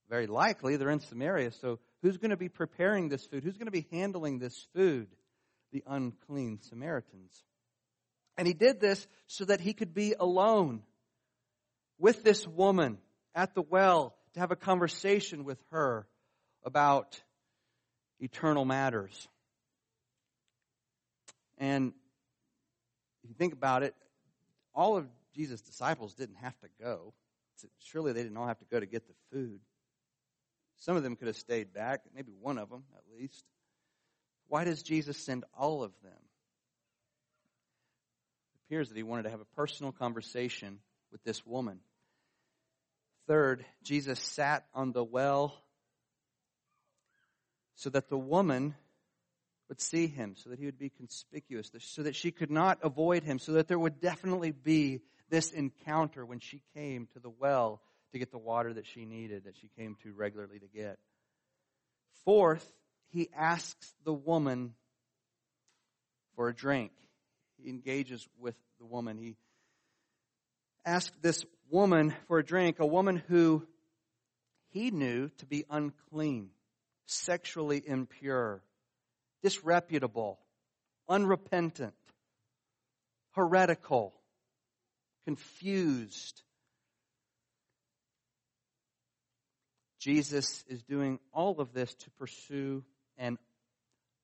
very 0.09 0.27
likely 0.27 0.77
they're 0.77 0.91
in 0.91 1.01
Samaria, 1.01 1.51
so 1.51 1.81
Who's 2.07 2.19
going 2.19 2.31
to 2.31 2.37
be 2.37 2.49
preparing 2.49 3.09
this 3.09 3.27
food? 3.27 3.43
Who's 3.43 3.57
going 3.57 3.67
to 3.67 3.73
be 3.73 3.87
handling 3.91 4.39
this 4.39 4.67
food? 4.75 5.09
The 5.73 5.83
unclean 5.87 6.61
Samaritans. 6.63 7.45
And 8.37 8.47
he 8.47 8.55
did 8.55 8.81
this 8.81 9.07
so 9.27 9.45
that 9.47 9.61
he 9.61 9.73
could 9.73 9.95
be 9.95 10.15
alone 10.19 10.83
with 11.99 12.23
this 12.23 12.47
woman 12.47 12.99
at 13.35 13.55
the 13.55 13.63
well 13.63 14.15
to 14.35 14.41
have 14.41 14.51
a 14.51 14.57
conversation 14.57 15.45
with 15.45 15.59
her 15.71 16.07
about 16.65 17.21
eternal 18.21 18.65
matters. 18.65 19.29
And 21.59 21.93
if 23.25 23.31
you 23.31 23.35
think 23.35 23.55
about 23.55 23.83
it, 23.83 23.95
all 24.75 24.97
of 24.97 25.07
Jesus' 25.35 25.63
disciples 25.63 26.15
didn't 26.15 26.37
have 26.37 26.59
to 26.61 26.69
go. 26.81 27.15
Surely 27.79 28.13
they 28.13 28.23
didn't 28.23 28.37
all 28.37 28.47
have 28.47 28.59
to 28.59 28.67
go 28.67 28.79
to 28.79 28.87
get 28.87 29.07
the 29.07 29.15
food. 29.33 29.61
Some 30.79 30.97
of 30.97 31.03
them 31.03 31.17
could 31.17 31.29
have 31.29 31.37
stayed 31.37 31.73
back, 31.73 32.03
maybe 32.15 32.33
one 32.39 32.59
of 32.59 32.69
them 32.69 32.85
at 32.95 33.03
least. 33.19 33.45
Why 34.49 34.65
does 34.65 34.83
Jesus 34.83 35.17
send 35.17 35.45
all 35.57 35.83
of 35.83 35.93
them? 36.03 36.13
It 38.55 38.61
appears 38.67 38.89
that 38.89 38.97
he 38.97 39.03
wanted 39.03 39.25
to 39.25 39.31
have 39.31 39.41
a 39.41 39.57
personal 39.57 39.93
conversation 39.93 40.79
with 41.11 41.23
this 41.25 41.45
woman. 41.45 41.81
Third, 43.27 43.65
Jesus 43.83 44.21
sat 44.21 44.67
on 44.73 44.93
the 44.93 45.05
well 45.05 45.55
so 47.75 47.91
that 47.91 48.09
the 48.09 48.19
woman 48.19 48.75
would 49.69 49.81
see 49.81 50.07
him, 50.07 50.35
so 50.37 50.51
that 50.51 50.59
he 50.59 50.65
would 50.65 50.79
be 50.79 50.91
conspicuous, 50.91 51.71
so 51.81 52.03
that 52.05 52.15
she 52.15 52.31
could 52.31 52.51
not 52.51 52.79
avoid 52.83 53.25
him, 53.25 53.39
so 53.39 53.53
that 53.53 53.67
there 53.67 53.79
would 53.79 54.01
definitely 54.01 54.53
be 54.53 55.01
this 55.29 55.51
encounter 55.51 56.25
when 56.25 56.39
she 56.39 56.63
came 56.75 57.09
to 57.13 57.19
the 57.19 57.31
well 57.31 57.81
to 58.13 58.19
get 58.19 58.31
the 58.31 58.39
water 58.39 58.73
that 58.73 58.87
she 58.87 59.05
needed, 59.05 59.45
that 59.45 59.57
she 59.57 59.69
came 59.77 59.97
to 60.03 60.13
regularly 60.13 60.61
to 60.61 60.69
get. 60.69 60.99
Fourth, 62.25 62.73
he 63.17 63.31
asks 63.35 63.95
the 64.05 64.13
woman 64.13 64.75
for 66.35 66.49
a 66.49 66.55
drink. 66.55 66.93
He 67.57 67.71
engages 67.71 68.29
with 68.39 68.55
the 68.79 68.85
woman. 68.85 69.17
He 69.17 69.37
asks 70.85 71.17
this 71.23 71.47
woman 71.71 72.15
for 72.29 72.39
a 72.39 72.45
drink, 72.45 72.79
a 72.79 72.87
woman 72.87 73.17
who 73.17 73.67
he 74.69 74.91
knew 74.91 75.31
to 75.39 75.47
be 75.47 75.65
unclean, 75.71 76.51
sexually 77.07 77.83
impure, 77.87 78.63
disreputable, 79.43 80.39
unrepentant, 81.09 81.95
heretical, 83.31 84.13
confused, 85.25 86.43
Jesus 90.07 90.65
is 90.69 90.85
doing 90.85 91.19
all 91.33 91.61
of 91.61 91.73
this 91.73 91.93
to 91.93 92.11
pursue 92.13 92.85
an 93.19 93.39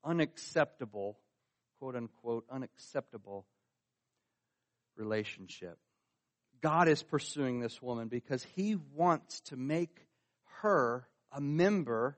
unacceptable, 0.04 1.18
quote 1.78 1.96
unquote, 1.96 2.44
unacceptable 2.50 3.46
relationship. 4.96 5.78
God 6.60 6.88
is 6.88 7.02
pursuing 7.02 7.60
this 7.60 7.82
woman 7.82 8.08
because 8.08 8.44
he 8.54 8.76
wants 8.94 9.40
to 9.46 9.56
make 9.56 10.06
her 10.60 11.06
a 11.32 11.40
member 11.40 12.16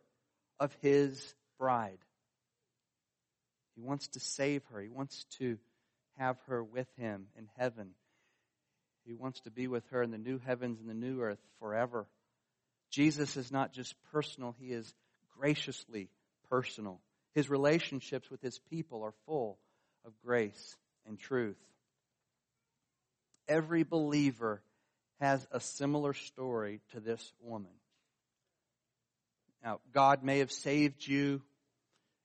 of 0.61 0.77
his 0.83 1.35
bride. 1.59 1.99
He 3.75 3.81
wants 3.81 4.09
to 4.09 4.21
save 4.21 4.63
her. 4.67 4.81
He 4.81 4.89
wants 4.89 5.25
to 5.39 5.59
have 6.19 6.37
her 6.47 6.63
with 6.63 6.89
him 6.97 7.27
in 7.37 7.49
heaven. 7.57 7.91
He 9.05 9.15
wants 9.15 9.41
to 9.41 9.51
be 9.51 9.67
with 9.67 9.85
her 9.91 10.03
in 10.03 10.11
the 10.11 10.19
new 10.19 10.39
heavens 10.39 10.81
and 10.81 10.89
the 10.89 10.95
new 10.95 11.21
earth 11.21 11.41
forever. 11.59 12.07
Jesus 12.91 13.37
is 13.37 13.51
not 13.51 13.73
just 13.73 13.95
personal, 14.13 14.55
he 14.59 14.73
is 14.73 14.95
graciously 15.37 16.09
personal. 16.55 17.01
His 17.35 17.51
relationships 17.51 18.31
with 18.31 18.41
his 18.41 18.61
people 18.71 19.03
are 19.03 19.13
full 19.27 19.59
of 20.05 20.13
grace 20.25 20.77
and 21.05 21.19
truth. 21.19 21.59
Every 23.49 23.83
believer 23.83 24.63
has 25.21 25.45
a 25.51 25.59
similar 25.59 26.13
story 26.13 26.81
to 26.93 27.01
this 27.01 27.33
woman. 27.41 27.73
Now, 29.65 29.81
God 29.93 30.23
may 30.23 30.39
have 30.39 30.53
saved 30.53 31.05
you 31.05 31.43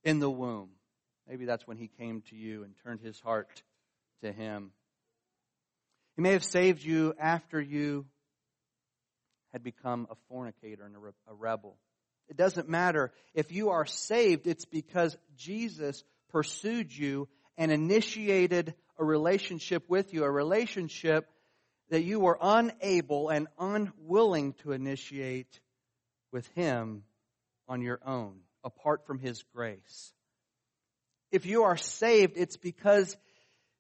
in 0.04 0.20
the 0.20 0.30
womb. 0.30 0.70
Maybe 1.28 1.46
that's 1.46 1.66
when 1.66 1.78
He 1.78 1.90
came 1.98 2.22
to 2.30 2.36
you 2.36 2.64
and 2.64 2.76
turned 2.84 3.00
His 3.00 3.20
heart 3.20 3.64
to 4.22 4.32
Him. 4.32 4.72
He 6.16 6.22
may 6.22 6.34
have 6.34 6.44
saved 6.44 6.84
you 6.84 7.16
after 7.20 7.60
you 7.60 8.06
had 9.54 9.64
become 9.64 10.08
a 10.12 10.16
fornicator 10.28 10.86
and 10.86 10.96
a 10.96 11.34
rebel. 11.34 11.78
It 12.30 12.38
doesn't 12.38 12.70
matter. 12.70 13.12
If 13.34 13.52
you 13.52 13.70
are 13.70 13.86
saved, 13.86 14.48
it's 14.48 14.66
because 14.66 15.18
Jesus 15.36 16.04
pursued 16.30 16.96
you 16.96 17.28
and 17.58 17.72
initiated 17.72 18.76
a 18.98 19.04
relationship 19.04 19.84
with 19.88 20.14
you, 20.14 20.24
a 20.24 20.32
relationship 20.32 21.28
that 21.90 22.04
you 22.04 22.20
were 22.20 22.38
unable 22.40 23.30
and 23.30 23.48
unwilling 23.58 24.54
to 24.62 24.72
initiate 24.72 25.60
with 26.32 26.48
Him 26.50 27.04
on 27.68 27.82
your 27.82 28.00
own, 28.06 28.42
apart 28.64 29.08
from 29.08 29.20
His 29.20 29.44
grace. 29.56 30.14
If 31.32 31.46
you 31.46 31.64
are 31.64 31.78
saved, 31.78 32.34
it's 32.36 32.58
because 32.58 33.16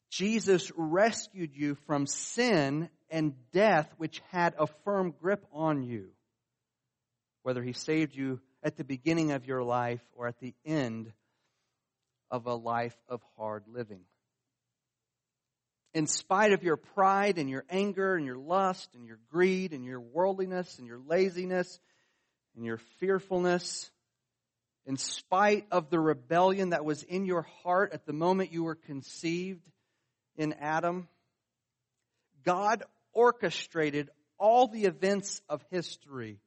Jesus 0.09 0.71
rescued 0.75 1.55
you 1.55 1.75
from 1.85 2.07
sin 2.07 2.89
and 3.11 3.33
death, 3.51 3.91
which 3.97 4.21
had 4.31 4.55
a 4.57 4.67
firm 4.83 5.13
grip 5.21 5.45
on 5.51 5.83
you. 5.83 6.09
Whether 7.49 7.63
He 7.63 7.73
saved 7.73 8.15
you 8.15 8.39
at 8.61 8.77
the 8.77 8.83
beginning 8.83 9.31
of 9.31 9.47
your 9.47 9.63
life 9.63 10.03
or 10.15 10.27
at 10.27 10.39
the 10.39 10.53
end 10.63 11.11
of 12.29 12.45
a 12.45 12.53
life 12.53 12.95
of 13.07 13.23
hard 13.37 13.63
living. 13.67 14.01
In 15.95 16.05
spite 16.05 16.53
of 16.53 16.61
your 16.61 16.77
pride 16.77 17.39
and 17.39 17.49
your 17.49 17.65
anger 17.67 18.15
and 18.15 18.23
your 18.23 18.37
lust 18.37 18.93
and 18.93 19.03
your 19.07 19.17
greed 19.31 19.73
and 19.73 19.83
your 19.83 19.99
worldliness 19.99 20.77
and 20.77 20.85
your 20.85 20.99
laziness 20.99 21.79
and 22.55 22.63
your 22.63 22.77
fearfulness, 22.99 23.89
in 24.85 24.95
spite 24.97 25.65
of 25.71 25.89
the 25.89 25.99
rebellion 25.99 26.69
that 26.69 26.85
was 26.85 27.01
in 27.01 27.25
your 27.25 27.47
heart 27.63 27.93
at 27.93 28.05
the 28.05 28.13
moment 28.13 28.53
you 28.53 28.63
were 28.63 28.75
conceived 28.75 29.67
in 30.37 30.53
Adam, 30.53 31.07
God 32.45 32.83
orchestrated 33.11 34.11
all 34.37 34.67
the 34.67 34.85
events 34.85 35.41
of 35.49 35.65
history 35.71 36.39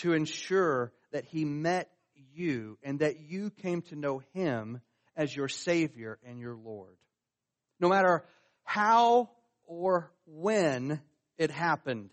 to 0.00 0.12
ensure 0.12 0.92
that 1.12 1.24
He 1.24 1.44
met 1.44 1.90
you 2.34 2.78
and 2.82 3.00
that 3.00 3.20
you 3.20 3.50
came 3.50 3.82
to 3.82 3.96
know 3.96 4.22
Him 4.32 4.80
as 5.16 5.34
your 5.34 5.48
Savior 5.48 6.18
and 6.26 6.40
your 6.40 6.56
Lord. 6.56 6.96
No 7.78 7.88
matter 7.88 8.24
how 8.64 9.30
or 9.66 10.10
when 10.26 11.00
it 11.38 11.50
happened. 11.50 12.10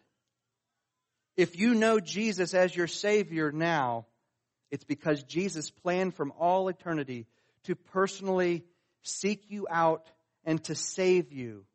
If 1.35 1.57
you 1.57 1.75
know 1.75 1.99
Jesus 1.99 2.53
as 2.53 2.75
your 2.75 2.87
Savior 2.87 3.51
now, 3.51 4.05
it's 4.71 4.83
because 4.83 5.23
Jesus 5.23 5.69
planned 5.69 6.15
from 6.15 6.33
all 6.39 6.67
eternity 6.67 7.27
to 7.63 7.75
personally 7.75 8.63
seek 9.03 9.45
you 9.49 9.67
out 9.69 10.09
and 10.43 10.63
to 10.65 10.75
save 10.75 11.31
you, 11.31 11.65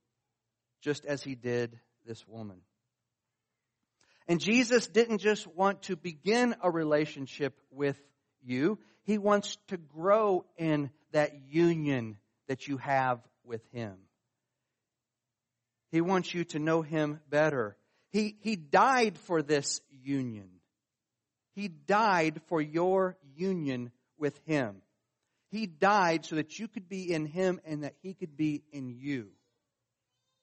just 0.83 1.05
as 1.05 1.23
he 1.23 1.35
did 1.35 1.79
this 2.07 2.27
woman. 2.27 2.61
And 4.29 4.41
Jesus 4.41 4.87
didn't 4.87 5.19
just 5.19 5.47
want 5.47 5.83
to 5.85 5.97
begin 5.97 6.55
a 6.63 6.71
relationship 6.71 7.59
with 7.71 7.97
you, 8.45 8.79
he 9.05 9.19
wants 9.19 9.57
to 9.69 9.77
grow 9.77 10.45
in 10.57 10.91
that 11.13 11.33
union 11.49 12.17
that 12.49 12.67
you 12.67 12.77
have 12.79 13.21
with 13.45 13.63
him. 13.73 13.95
He 15.91 16.01
wants 16.01 16.33
you 16.33 16.45
to 16.45 16.59
know 16.59 16.83
him 16.83 17.21
better. 17.29 17.77
He, 18.11 18.37
he 18.41 18.57
died 18.57 19.19
for 19.19 19.43
this 19.43 19.81
union. 19.91 20.49
He 21.55 21.69
died 21.69 22.41
for 22.47 22.61
your 22.61 23.17
union 23.37 23.91
with 24.19 24.39
Him. 24.47 24.77
He 25.51 25.67
died 25.67 26.25
so 26.25 26.37
that 26.37 26.59
you 26.59 26.69
could 26.69 26.89
be 26.89 27.13
in 27.13 27.27
Him 27.27 27.61
and 27.65 27.85
that 27.85 27.95
He 28.03 28.15
could 28.15 28.37
be 28.37 28.63
in 28.73 28.89
you. 28.89 29.29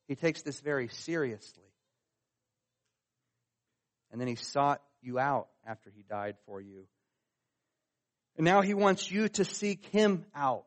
He 0.08 0.16
takes 0.16 0.42
this 0.42 0.60
very 0.60 0.88
seriously. 0.88 1.64
And 4.12 4.20
then 4.20 4.28
He 4.28 4.36
sought 4.36 4.82
you 5.02 5.20
out 5.20 5.48
after 5.66 5.92
He 5.96 6.04
died 6.04 6.36
for 6.46 6.62
you. 6.62 6.86
And 8.38 8.46
now 8.46 8.62
He 8.62 8.74
wants 8.74 9.10
you 9.10 9.30
to 9.30 9.46
seek 9.46 9.86
Him 9.88 10.26
out 10.36 10.66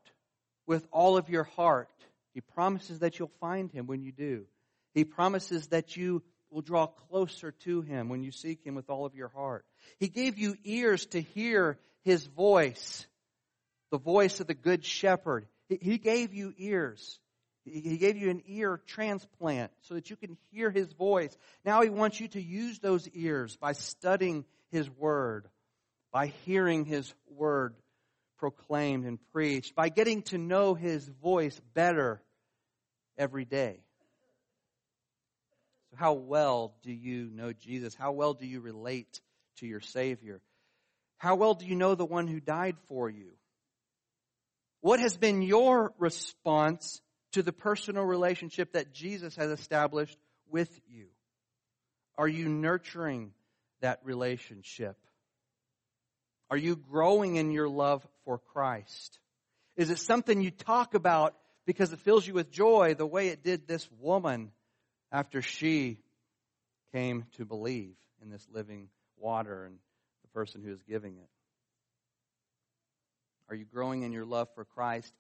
with 0.67 0.87
all 0.93 1.17
of 1.17 1.29
your 1.29 1.45
heart. 1.45 1.89
He 2.35 2.41
promises 2.41 3.01
that 3.01 3.19
you'll 3.19 3.31
find 3.41 3.71
Him 3.71 3.87
when 3.87 4.03
you 4.03 4.13
do. 4.13 4.47
He 4.95 5.05
promises 5.05 5.69
that 5.69 5.97
you 5.97 6.23
will 6.51 6.63
draw 6.63 6.87
closer 6.87 7.53
to 7.65 7.81
Him 7.81 8.09
when 8.09 8.23
you 8.23 8.31
seek 8.31 8.65
Him 8.65 8.75
with 8.75 8.91
all 8.91 9.07
of 9.07 9.15
your 9.15 9.29
heart. 9.29 9.65
He 9.99 10.09
gave 10.09 10.39
you 10.39 10.57
ears 10.65 11.07
to 11.07 11.21
hear 11.21 11.79
His 12.03 12.27
voice, 12.27 13.07
the 13.91 13.99
voice 13.99 14.41
of 14.41 14.47
the 14.47 14.55
Good 14.55 14.85
Shepherd. 14.85 15.47
He 15.69 15.99
gave 15.99 16.35
you 16.35 16.53
ears. 16.59 17.19
He 17.65 17.97
gave 17.97 18.17
you 18.17 18.31
an 18.31 18.43
ear 18.47 18.81
transplant 18.87 19.71
so 19.83 19.95
that 19.95 20.11
you 20.11 20.17
can 20.17 20.37
hear 20.51 20.71
His 20.71 20.93
voice. 20.93 21.37
Now 21.65 21.83
He 21.83 21.91
wants 21.91 22.19
you 22.19 22.29
to 22.29 22.43
use 22.43 22.81
those 22.81 23.09
ears 23.15 23.57
by 23.57 23.73
studying 23.73 24.45
His 24.71 24.91
Word, 24.91 25.49
by 26.13 26.27
hearing 26.45 26.85
His 26.85 27.13
Word 27.29 27.75
proclaimed 28.39 29.07
and 29.07 29.19
preached, 29.33 29.77
by 29.77 29.89
getting 29.89 30.23
to 30.23 30.39
know 30.39 30.75
His 30.75 31.07
voice 31.23 31.61
better 31.75 32.21
every 33.17 33.45
day. 33.45 33.79
So, 35.91 35.97
how 35.99 36.15
well 36.15 36.75
do 36.83 36.91
you 36.91 37.31
know 37.33 37.53
Jesus? 37.53 37.95
How 37.95 38.11
well 38.11 38.35
do 38.35 38.47
you 38.47 38.61
relate 38.61 39.21
to 39.59 39.67
your 39.67 39.81
Savior? 39.81 40.41
How 41.19 41.37
well 41.37 41.55
do 41.55 41.67
you 41.67 41.77
know 41.77 41.95
the 41.95 42.05
one 42.05 42.27
who 42.27 42.41
died 42.41 42.77
for 42.89 43.09
you? 43.09 43.31
What 44.81 44.99
has 44.99 45.17
been 45.17 45.43
your 45.43 45.93
response 45.99 47.01
to 47.33 47.43
the 47.43 47.53
personal 47.53 48.05
relationship 48.05 48.73
that 48.73 48.93
Jesus 48.93 49.37
has 49.37 49.51
established 49.51 50.19
with 50.51 50.71
you? 50.89 51.07
Are 52.17 52.29
you 52.29 52.49
nurturing 52.49 53.33
that 53.81 54.01
relationship? 54.05 54.97
Are 56.51 56.57
you 56.57 56.77
growing 56.77 57.37
in 57.37 57.51
your 57.51 57.69
love 57.69 58.07
for 58.25 58.39
Christ? 58.39 59.19
Is 59.77 59.91
it 59.91 59.99
something 59.99 60.43
you 60.43 60.51
talk 60.51 60.95
about 60.95 61.35
because 61.67 61.93
it 61.93 61.99
fills 62.01 62.27
you 62.27 62.35
with 62.35 62.51
joy 62.51 62.95
the 62.95 63.07
way 63.07 63.29
it 63.29 63.43
did 63.43 63.67
this 63.67 63.89
woman 64.01 64.51
after 65.11 65.41
she 65.41 65.99
came 66.93 67.25
to 67.37 67.45
believe 67.45 67.95
in 68.21 68.31
this 68.31 68.47
living 68.53 68.89
water 69.17 69.65
and 69.65 69.79
the 70.23 70.29
person 70.29 70.63
who 70.63 70.73
is 70.73 70.83
giving 70.83 71.17
it? 71.17 71.29
Are 73.49 73.55
you 73.55 73.65
growing 73.65 74.03
in 74.03 74.13
your 74.13 74.25
love 74.25 74.49
for 74.55 74.65
Christ? 74.65 75.13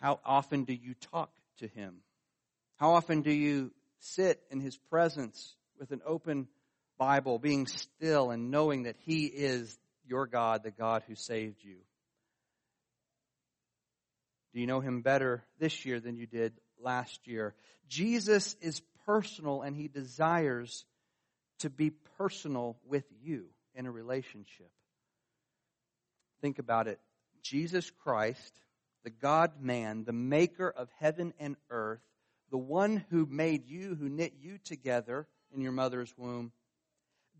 How 0.00 0.20
often 0.24 0.64
do 0.64 0.74
you 0.74 0.94
talk 1.12 1.30
to 1.58 1.68
Him? 1.68 1.96
How 2.76 2.94
often 2.94 3.22
do 3.22 3.30
you 3.30 3.72
sit 4.00 4.40
in 4.50 4.60
His 4.60 4.76
presence 4.76 5.54
with 5.78 5.90
an 5.90 6.02
open 6.06 6.48
Bible, 6.98 7.38
being 7.38 7.66
still 7.66 8.30
and 8.30 8.50
knowing 8.50 8.84
that 8.84 8.96
He 9.04 9.26
is 9.26 9.78
your 10.06 10.26
God, 10.26 10.62
the 10.62 10.70
God 10.70 11.02
who 11.06 11.14
saved 11.14 11.62
you? 11.62 11.76
Do 14.52 14.60
you 14.60 14.66
know 14.66 14.80
Him 14.80 15.02
better 15.02 15.44
this 15.58 15.84
year 15.84 16.00
than 16.00 16.16
you 16.16 16.26
did 16.26 16.52
last 16.80 17.26
year? 17.26 17.54
Jesus 17.88 18.56
is 18.60 18.80
personal 19.06 19.62
and 19.62 19.76
he 19.76 19.88
desires 19.88 20.84
to 21.60 21.70
be 21.70 21.90
personal 22.18 22.76
with 22.84 23.04
you 23.22 23.46
in 23.74 23.86
a 23.86 23.90
relationship. 23.90 24.70
Think 26.40 26.58
about 26.58 26.88
it. 26.88 27.00
Jesus 27.42 27.90
Christ, 28.02 28.52
the 29.06 29.10
God 29.10 29.60
man, 29.60 30.02
the 30.02 30.12
maker 30.12 30.68
of 30.68 30.88
heaven 30.98 31.32
and 31.38 31.54
earth, 31.70 32.00
the 32.50 32.58
one 32.58 33.04
who 33.08 33.24
made 33.24 33.68
you, 33.68 33.94
who 33.94 34.08
knit 34.08 34.32
you 34.40 34.58
together 34.58 35.28
in 35.54 35.60
your 35.60 35.70
mother's 35.70 36.12
womb, 36.18 36.50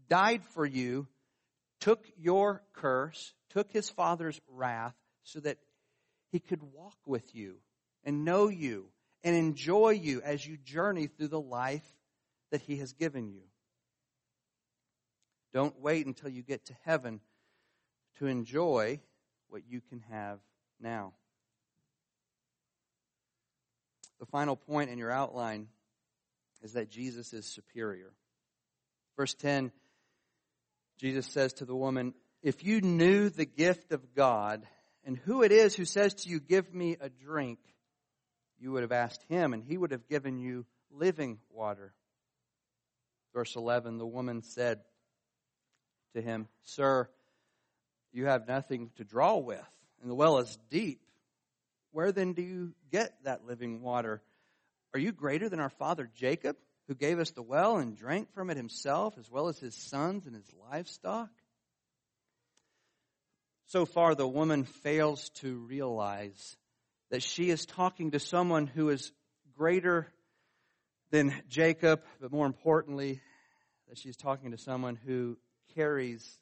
died 0.09 0.45
for 0.55 0.65
you, 0.65 1.09
took 1.81 2.07
your 2.17 2.63
curse, 2.73 3.35
took 3.51 3.73
his 3.73 3.91
father's 3.91 4.41
wrath, 4.49 4.95
so 5.25 5.41
that 5.41 5.59
he 6.31 6.39
could 6.39 6.63
walk 6.63 6.99
with 7.05 7.35
you 7.35 7.57
and 8.05 8.25
know 8.25 8.47
you 8.47 8.87
and 9.25 9.35
enjoy 9.35 9.91
you 9.91 10.23
as 10.23 10.47
you 10.47 10.57
journey 10.57 11.09
through 11.09 11.27
the 11.27 11.41
life 11.41 11.83
that 12.53 12.63
He 12.63 12.77
has 12.77 12.93
given 12.93 13.29
you. 13.29 13.43
Don't 15.53 15.81
wait 15.81 16.07
until 16.07 16.29
you 16.29 16.43
get 16.43 16.67
to 16.67 16.77
heaven 16.85 17.21
to 18.21 18.27
enjoy 18.29 19.01
what 19.49 19.63
you 19.69 19.81
can 19.81 19.99
have 20.09 20.39
now. 20.81 21.15
The 24.19 24.27
final 24.27 24.57
point 24.57 24.91
in 24.91 24.99
your 24.99 25.11
outline 25.11 25.69
is 26.63 26.73
that 26.73 26.91
Jesus 26.91 27.33
is 27.33 27.47
superior. 27.47 28.13
Verse 29.17 29.35
10, 29.35 29.73
Jesus 30.99 31.27
says 31.27 31.55
to 31.55 31.65
the 31.65 31.77
woman, 31.77 32.15
If 32.43 32.65
you 32.65 32.81
knew 32.81 33.29
the 33.29 33.45
gift 33.45 33.93
of 33.93 34.15
God 34.15 34.67
and 35.05 35.17
who 35.17 35.43
it 35.43 35.53
is 35.53 35.75
who 35.75 35.85
says 35.85 36.15
to 36.15 36.29
you, 36.29 36.41
Give 36.41 36.73
me 36.73 36.97
a 37.01 37.09
drink, 37.09 37.59
you 38.59 38.73
would 38.73 38.83
have 38.83 38.93
asked 38.93 39.23
him, 39.29 39.53
and 39.53 39.63
he 39.63 39.77
would 39.77 39.93
have 39.93 40.09
given 40.09 40.39
you 40.39 40.67
living 40.91 41.39
water. 41.51 41.93
Verse 43.35 43.55
11 43.55 43.99
The 43.99 44.07
woman 44.07 44.43
said 44.43 44.81
to 46.15 46.23
him, 46.23 46.49
Sir, 46.63 47.09
you 48.13 48.27
have 48.27 48.49
nothing 48.49 48.91
to 48.97 49.05
draw 49.05 49.37
with, 49.37 49.61
and 50.01 50.11
the 50.11 50.15
well 50.15 50.39
is 50.39 50.59
deep. 50.71 51.06
Where 51.97 52.13
then 52.13 52.35
do 52.35 52.43
you 52.43 52.75
get 52.93 53.15
that 53.25 53.47
living 53.47 53.81
water? 53.81 54.21
Are 54.93 55.01
you 55.01 55.13
greater 55.13 55.49
than 55.49 55.61
our 55.61 55.71
father 55.71 56.11
Jacob, 56.15 56.59
who 56.89 56.95
gave 56.95 57.19
us 57.19 57.31
the 57.31 57.41
well 57.41 57.79
and 57.79 57.97
drank 57.97 58.35
from 58.35 58.51
it 58.51 58.59
himself, 58.59 59.17
as 59.19 59.31
well 59.31 59.49
as 59.49 59.59
his 59.59 59.75
sons 59.75 60.27
and 60.27 60.35
his 60.35 60.45
livestock? 60.71 61.31
So 63.69 63.87
far, 63.87 64.15
the 64.15 64.29
woman 64.29 64.65
fails 64.65 65.31
to 65.37 65.57
realize 65.57 66.59
that 67.11 67.23
she 67.23 67.49
is 67.49 67.65
talking 67.65 68.11
to 68.11 68.21
someone 68.21 68.67
who 68.67 68.91
is 68.91 69.11
greater 69.57 70.07
than 71.13 71.33
Jacob, 71.49 72.03
but 72.21 72.31
more 72.31 72.45
importantly, 72.45 73.23
that 73.89 73.97
she's 73.97 74.19
talking 74.19 74.51
to 74.51 74.59
someone 74.59 74.97
who 74.97 75.39
carries 75.75 76.39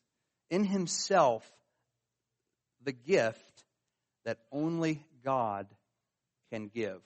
in 0.51 0.65
himself 0.65 1.49
the 2.83 2.91
gift 2.91 3.65
that 4.25 4.39
only 4.51 5.07
God 5.25 5.67
can 6.51 6.69
give. 6.69 7.01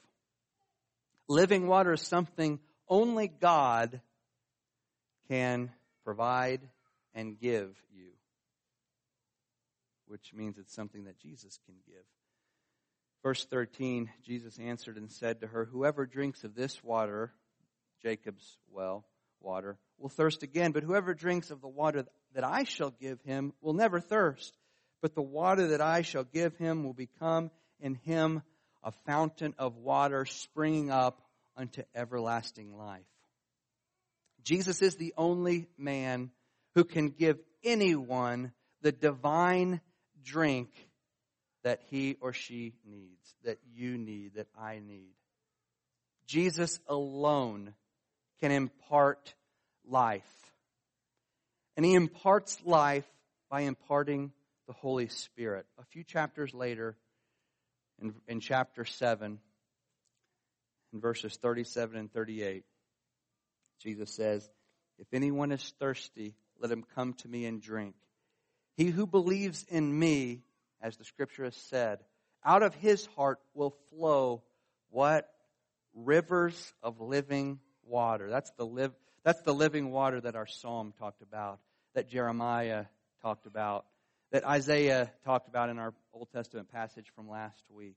Living 1.29 1.67
water 1.67 1.93
is 1.93 2.03
something 2.03 2.59
only 2.89 3.29
God 3.29 4.01
can 5.29 5.71
provide 6.05 6.61
and 7.15 7.39
give 7.39 7.77
you, 7.93 8.11
which 10.07 10.33
means 10.35 10.57
it's 10.59 10.75
something 10.75 11.05
that 11.05 11.19
Jesus 11.19 11.59
can 11.67 11.75
give. 11.87 12.05
Verse 13.23 13.45
13, 13.45 14.11
Jesus 14.25 14.59
answered 14.59 14.97
and 14.97 15.11
said 15.11 15.41
to 15.41 15.47
her, 15.47 15.65
Whoever 15.65 16.07
drinks 16.07 16.45
of 16.45 16.55
this 16.55 16.83
water, 16.83 17.33
Jacob's 18.03 18.57
well, 18.71 19.05
water, 19.41 19.79
will 19.99 20.09
thirst 20.09 20.43
again, 20.43 20.73
but 20.73 20.85
whoever 20.85 21.15
drinks 21.15 21.51
of 21.51 21.61
the 21.61 21.69
water 21.69 22.07
that 22.35 22.45
I 22.45 22.65
shall 22.65 22.91
give 22.91 23.21
him 23.23 23.53
will 23.61 23.75
never 23.75 24.01
thirst. 24.01 24.57
But 25.03 25.15
the 25.15 25.23
water 25.23 25.69
that 25.69 25.81
I 25.81 26.03
shall 26.03 26.25
give 26.25 26.57
him 26.57 26.85
will 26.85 26.95
become 26.95 27.51
in 27.81 27.95
him 27.95 28.43
a 28.83 28.93
fountain 29.07 29.55
of 29.59 29.77
water 29.77 30.25
springing 30.25 30.91
up 30.91 31.21
unto 31.57 31.83
everlasting 31.95 32.77
life. 32.77 33.03
Jesus 34.43 34.81
is 34.83 34.97
the 34.97 35.15
only 35.17 35.67
man 35.77 36.31
who 36.75 36.85
can 36.85 37.09
give 37.09 37.39
anyone 37.65 38.53
the 38.83 38.93
divine 38.93 39.81
drink 40.25 40.71
that 41.65 41.81
he 41.91 42.17
or 42.21 42.33
she 42.33 42.75
needs, 42.87 43.35
that 43.45 43.59
you 43.75 43.99
need, 43.99 44.35
that 44.37 44.47
I 44.57 44.79
need. 44.79 45.15
Jesus 46.27 46.79
alone 46.87 47.75
can 48.41 48.53
impart 48.53 49.35
life. 49.85 50.23
And 51.77 51.85
he 51.85 51.95
imparts 51.95 52.59
life 52.65 53.07
by 53.51 53.63
imparting 53.63 54.33
the 54.67 54.73
Holy 54.73 55.09
Spirit. 55.09 55.67
A 55.79 55.85
few 55.85 56.05
chapters 56.05 56.55
later, 56.55 56.97
in, 58.01 58.15
in 58.27 58.41
chapter 58.41 58.85
7, 58.85 59.39
in 60.93 61.01
verses 61.01 61.37
37 61.37 61.97
and 61.97 62.13
38, 62.13 62.65
Jesus 63.83 64.13
says, 64.15 64.49
If 64.99 65.07
anyone 65.13 65.53
is 65.53 65.75
thirsty, 65.79 66.35
let 66.61 66.71
him 66.71 66.85
come 66.95 67.15
to 67.15 67.29
me 67.29 67.45
and 67.47 67.61
drink. 67.61 67.95
He 68.77 68.87
who 68.87 69.07
believes 69.07 69.65
in 69.69 69.97
me, 69.99 70.43
as 70.81 70.97
the 70.97 71.05
scripture 71.05 71.45
has 71.45 71.57
said, 71.57 71.99
out 72.45 72.63
of 72.63 72.75
his 72.75 73.07
heart 73.17 73.41
will 73.55 73.75
flow 73.91 74.43
what? 74.91 75.29
Rivers 75.95 76.73
of 76.83 77.01
living 77.01 77.59
water. 77.85 78.31
That's 78.31 78.51
the 78.53 78.65
live, 78.65 78.93
that's 79.25 79.43
the 79.43 79.55
living 79.55 79.91
water 79.91 80.21
that 80.21 80.37
our 80.37 80.47
psalm 80.47 80.95
talked 80.99 81.23
about, 81.23 81.59
that 81.95 82.09
Jeremiah 82.09 82.85
talked 83.23 83.47
about, 83.47 83.85
that 84.33 84.45
Isaiah 84.45 85.11
talked 85.25 85.49
about 85.49 85.71
in 85.71 85.79
our 85.79 85.95
Old 86.13 86.29
Testament 86.33 86.71
passage 86.71 87.07
from 87.15 87.29
last 87.29 87.65
week. 87.71 87.97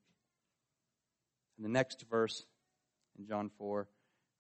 And 1.58 1.66
the 1.66 1.70
next 1.70 2.06
verse 2.10 2.46
in 3.18 3.28
John 3.28 3.52
4 3.58 3.88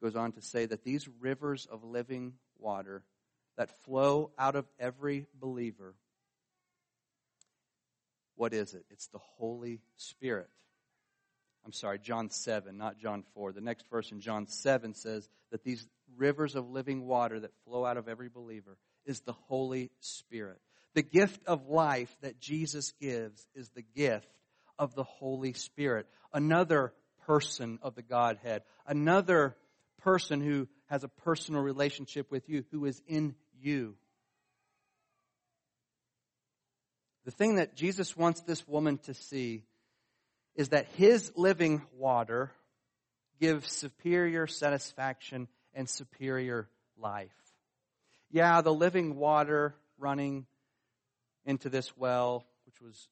goes 0.01 0.15
on 0.15 0.31
to 0.33 0.41
say 0.41 0.65
that 0.65 0.83
these 0.83 1.07
rivers 1.19 1.67
of 1.69 1.83
living 1.83 2.33
water 2.57 3.03
that 3.57 3.83
flow 3.83 4.31
out 4.37 4.55
of 4.55 4.65
every 4.79 5.27
believer 5.39 5.95
what 8.41 8.55
is 8.55 8.73
it? 8.73 8.85
It's 8.89 9.05
the 9.05 9.19
Holy 9.19 9.81
Spirit. 9.97 10.49
I'm 11.63 11.73
sorry, 11.73 11.99
John 11.99 12.31
7, 12.31 12.75
not 12.75 12.97
John 12.97 13.23
4. 13.35 13.51
The 13.51 13.61
next 13.61 13.85
verse 13.87 14.11
in 14.11 14.19
John 14.19 14.47
7 14.47 14.95
says 14.95 15.29
that 15.51 15.63
these 15.63 15.87
rivers 16.17 16.55
of 16.55 16.71
living 16.71 17.05
water 17.05 17.39
that 17.39 17.51
flow 17.65 17.85
out 17.85 17.97
of 17.97 18.07
every 18.07 18.29
believer 18.29 18.77
is 19.05 19.19
the 19.19 19.33
Holy 19.33 19.91
Spirit. 19.99 20.59
The 20.93 21.01
gift 21.01 21.41
of 21.47 21.69
life 21.69 22.15
that 22.21 22.39
Jesus 22.39 22.91
gives 22.99 23.47
is 23.55 23.69
the 23.69 23.85
gift 23.95 24.27
of 24.77 24.93
the 24.95 25.03
Holy 25.03 25.53
Spirit. 25.53 26.07
Another 26.33 26.93
person 27.25 27.79
of 27.81 27.95
the 27.95 28.01
Godhead. 28.01 28.63
Another 28.85 29.55
person 30.03 30.41
who 30.41 30.67
has 30.87 31.03
a 31.03 31.07
personal 31.07 31.61
relationship 31.61 32.31
with 32.31 32.49
you, 32.49 32.65
who 32.71 32.85
is 32.85 33.01
in 33.07 33.35
you. 33.61 33.95
The 37.23 37.31
thing 37.31 37.55
that 37.55 37.75
Jesus 37.75 38.17
wants 38.17 38.41
this 38.41 38.67
woman 38.67 38.97
to 38.99 39.13
see 39.13 39.63
is 40.55 40.69
that 40.69 40.87
his 40.97 41.31
living 41.35 41.83
water 41.95 42.51
gives 43.39 43.71
superior 43.71 44.47
satisfaction 44.47 45.47
and 45.73 45.87
superior 45.87 46.67
life. 46.97 47.29
Yeah, 48.31 48.61
the 48.61 48.73
living 48.73 49.15
water 49.15 49.75
running 49.97 50.45
into 51.45 51.69
this 51.69 51.95
well, 51.97 52.45
which 52.65 52.81
was 52.81 53.07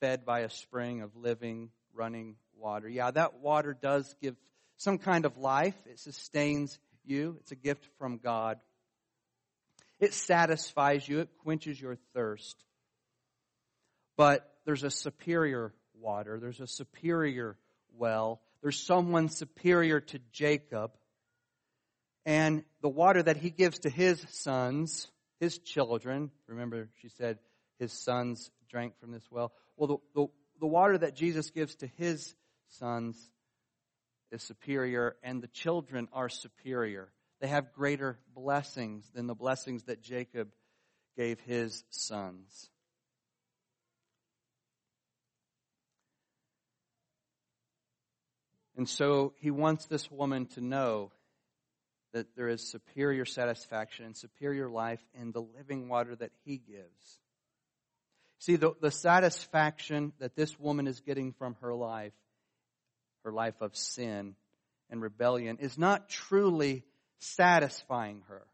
fed 0.00 0.24
by 0.24 0.40
a 0.40 0.50
spring 0.50 1.02
of 1.02 1.16
living, 1.16 1.70
running 1.94 2.36
water. 2.56 2.88
Yeah, 2.88 3.10
that 3.10 3.40
water 3.40 3.76
does 3.80 4.14
give 4.20 4.36
some 4.76 4.98
kind 4.98 5.24
of 5.24 5.38
life. 5.38 5.76
It 5.86 5.98
sustains 5.98 6.78
you. 7.04 7.36
It's 7.40 7.52
a 7.52 7.56
gift 7.56 7.86
from 7.98 8.18
God. 8.18 8.58
It 9.98 10.12
satisfies 10.12 11.08
you. 11.08 11.20
It 11.20 11.30
quenches 11.42 11.80
your 11.80 11.96
thirst. 12.14 12.56
But 14.16 14.50
there's 14.64 14.84
a 14.84 14.90
superior 14.90 15.72
water. 16.00 16.38
There's 16.38 16.60
a 16.60 16.66
superior 16.66 17.56
well. 17.96 18.40
There's 18.62 18.80
someone 18.80 19.28
superior 19.28 20.00
to 20.00 20.18
Jacob. 20.32 20.92
And 22.24 22.64
the 22.82 22.88
water 22.88 23.22
that 23.22 23.36
he 23.36 23.50
gives 23.50 23.80
to 23.80 23.90
his 23.90 24.24
sons, 24.30 25.06
his 25.38 25.58
children, 25.58 26.30
remember 26.48 26.88
she 27.00 27.08
said 27.08 27.38
his 27.78 27.92
sons 27.92 28.50
drank 28.68 28.98
from 28.98 29.12
this 29.12 29.24
well. 29.30 29.52
Well, 29.76 29.88
the, 29.88 30.20
the, 30.20 30.26
the 30.60 30.66
water 30.66 30.98
that 30.98 31.14
Jesus 31.14 31.50
gives 31.50 31.74
to 31.76 31.86
his 31.86 32.34
sons 32.68 33.16
is 34.32 34.42
superior, 34.42 35.16
and 35.22 35.42
the 35.42 35.48
children 35.48 36.08
are 36.12 36.28
superior. 36.28 37.12
They 37.40 37.48
have 37.48 37.72
greater 37.72 38.18
blessings 38.34 39.08
than 39.14 39.26
the 39.26 39.34
blessings 39.34 39.84
that 39.84 40.02
Jacob 40.02 40.48
gave 41.16 41.40
his 41.40 41.84
sons. 41.90 42.70
And 48.76 48.88
so 48.88 49.32
he 49.38 49.50
wants 49.50 49.86
this 49.86 50.10
woman 50.10 50.46
to 50.48 50.60
know 50.60 51.10
that 52.12 52.36
there 52.36 52.48
is 52.48 52.62
superior 52.62 53.24
satisfaction 53.24 54.04
and 54.04 54.16
superior 54.16 54.68
life 54.68 55.00
in 55.18 55.32
the 55.32 55.42
living 55.42 55.88
water 55.88 56.14
that 56.16 56.30
he 56.44 56.58
gives. 56.58 57.20
See, 58.38 58.56
the, 58.56 58.72
the 58.80 58.90
satisfaction 58.90 60.12
that 60.18 60.36
this 60.36 60.58
woman 60.58 60.86
is 60.86 61.00
getting 61.00 61.32
from 61.32 61.56
her 61.60 61.74
life, 61.74 62.12
her 63.24 63.32
life 63.32 63.60
of 63.60 63.76
sin 63.76 64.36
and 64.90 65.02
rebellion, 65.02 65.58
is 65.60 65.78
not 65.78 66.08
truly 66.08 66.84
satisfying 67.18 68.22
her. 68.28 68.46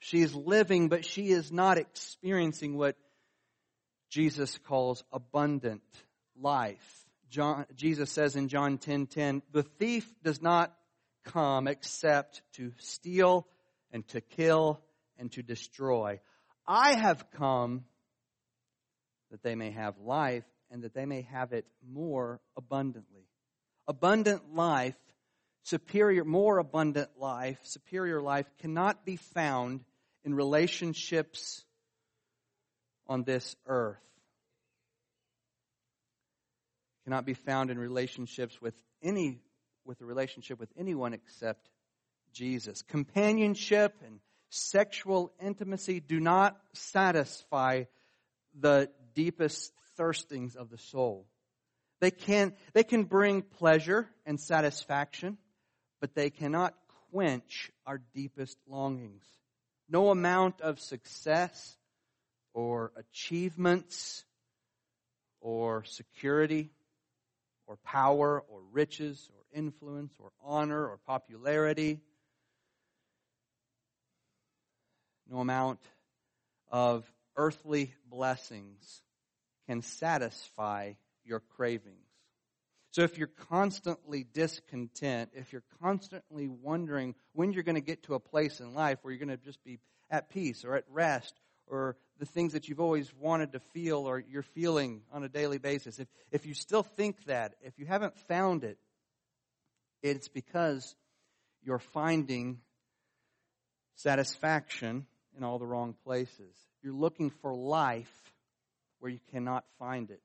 She 0.00 0.22
is 0.22 0.34
living, 0.34 0.88
but 0.88 1.04
she 1.04 1.28
is 1.28 1.52
not 1.52 1.78
experiencing 1.78 2.76
what 2.76 2.96
Jesus 4.08 4.58
calls 4.66 5.04
abundant 5.12 5.82
life. 6.36 7.04
John, 7.28 7.66
Jesus 7.76 8.10
says 8.10 8.34
in 8.34 8.48
John 8.48 8.78
10:10, 8.78 8.80
10, 8.80 9.06
10, 9.06 9.42
"The 9.52 9.62
thief 9.62 10.12
does 10.22 10.42
not 10.42 10.74
come 11.24 11.68
except 11.68 12.42
to 12.54 12.72
steal 12.78 13.46
and 13.92 14.06
to 14.08 14.20
kill 14.20 14.80
and 15.18 15.30
to 15.32 15.42
destroy. 15.42 16.20
I 16.66 16.94
have 16.94 17.30
come 17.32 17.84
that 19.30 19.42
they 19.42 19.54
may 19.54 19.70
have 19.70 19.98
life 19.98 20.44
and 20.70 20.82
that 20.82 20.94
they 20.94 21.06
may 21.06 21.22
have 21.22 21.52
it 21.52 21.66
more 21.86 22.40
abundantly." 22.56 23.26
Abundant 23.88 24.54
life, 24.54 24.96
superior, 25.62 26.24
more 26.24 26.58
abundant 26.58 27.18
life, 27.18 27.58
superior 27.64 28.20
life 28.20 28.46
cannot 28.58 29.04
be 29.04 29.16
found 29.16 29.84
in 30.24 30.34
relationships 30.34 31.64
on 33.06 33.24
this 33.24 33.56
earth 33.66 33.98
cannot 37.10 37.26
be 37.26 37.34
found 37.34 37.70
in 37.70 37.78
relationships 37.78 38.60
with 38.60 38.74
any 39.02 39.40
with 39.84 40.00
a 40.00 40.04
relationship 40.04 40.60
with 40.60 40.68
anyone 40.78 41.12
except 41.12 41.68
Jesus. 42.32 42.82
Companionship 42.82 43.96
and 44.06 44.20
sexual 44.50 45.32
intimacy 45.40 46.00
do 46.00 46.20
not 46.20 46.60
satisfy 46.74 47.84
the 48.58 48.90
deepest 49.14 49.72
thirstings 49.98 50.56
of 50.56 50.70
the 50.70 50.78
soul. 50.78 51.26
They 52.00 52.10
can, 52.10 52.54
they 52.72 52.84
can 52.84 53.04
bring 53.04 53.42
pleasure 53.42 54.08
and 54.26 54.40
satisfaction, 54.40 55.38
but 56.00 56.14
they 56.14 56.30
cannot 56.30 56.74
quench 57.10 57.70
our 57.86 58.00
deepest 58.14 58.58
longings. 58.66 59.24
No 59.88 60.10
amount 60.10 60.60
of 60.60 60.80
success 60.80 61.76
or 62.54 62.92
achievements 62.96 64.24
or 65.40 65.84
security 65.84 66.70
or 67.66 67.76
power 67.84 68.40
or 68.48 68.60
riches 68.72 69.28
or 69.34 69.58
influence 69.58 70.14
or 70.18 70.30
honor 70.42 70.86
or 70.86 70.98
popularity. 71.06 72.00
No 75.30 75.38
amount 75.38 75.78
of 76.70 77.10
earthly 77.36 77.94
blessings 78.08 79.02
can 79.68 79.82
satisfy 79.82 80.94
your 81.24 81.40
cravings. 81.40 81.96
So 82.90 83.02
if 83.02 83.16
you're 83.16 83.28
constantly 83.48 84.24
discontent, 84.24 85.30
if 85.32 85.52
you're 85.52 85.62
constantly 85.80 86.48
wondering 86.48 87.14
when 87.32 87.52
you're 87.52 87.62
going 87.62 87.76
to 87.76 87.80
get 87.80 88.02
to 88.04 88.14
a 88.14 88.20
place 88.20 88.58
in 88.58 88.74
life 88.74 88.98
where 89.02 89.12
you're 89.12 89.24
going 89.24 89.38
to 89.38 89.44
just 89.44 89.62
be 89.62 89.78
at 90.10 90.28
peace 90.28 90.64
or 90.64 90.74
at 90.74 90.84
rest 90.90 91.38
or 91.68 91.96
the 92.18 92.26
things 92.26 92.54
that 92.54 92.68
you've 92.68 92.80
always 92.80 93.14
wanted 93.14 93.52
to 93.52 93.60
feel 93.60 93.98
or 93.98 94.18
you're 94.18 94.42
feeling 94.42 95.02
on 95.12 95.22
a 95.22 95.28
daily 95.28 95.58
basis, 95.58 96.00
if, 96.00 96.08
if 96.32 96.46
you 96.46 96.54
still 96.54 96.82
think 96.82 97.24
that, 97.26 97.54
if 97.62 97.78
you 97.78 97.86
haven't 97.86 98.18
found 98.18 98.64
it, 98.64 98.78
it's 100.02 100.26
because 100.26 100.96
you're 101.62 101.78
finding 101.78 102.58
satisfaction 103.94 105.06
in 105.40 105.44
all 105.44 105.58
the 105.58 105.66
wrong 105.66 105.94
places. 106.04 106.54
You're 106.82 106.92
looking 106.92 107.30
for 107.30 107.54
life 107.54 108.12
where 108.98 109.10
you 109.10 109.20
cannot 109.32 109.64
find 109.78 110.10
it. 110.10 110.20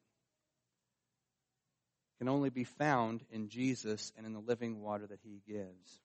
It 2.11 2.20
can 2.20 2.28
only 2.28 2.49
be 2.49 2.66
found 2.66 3.24
in 3.32 3.47
Jesus 3.47 4.11
and 4.18 4.26
in 4.26 4.34
the 4.34 4.39
living 4.39 4.82
water 4.82 5.07
that 5.07 5.22
he 5.24 5.41
gives. 5.47 6.01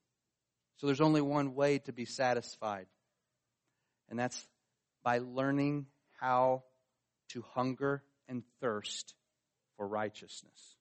So 0.77 0.87
there's 0.87 1.01
only 1.01 1.21
one 1.21 1.57
way 1.57 1.79
to 1.81 1.93
be 1.93 2.05
satisfied, 2.05 2.87
and 4.09 4.19
that's 4.19 4.47
by 5.03 5.19
learning 5.19 5.87
how 6.21 6.63
to 7.31 7.45
hunger 7.55 8.03
and 8.29 8.45
thirst 8.61 9.15
for 9.77 9.87
righteousness. 9.87 10.77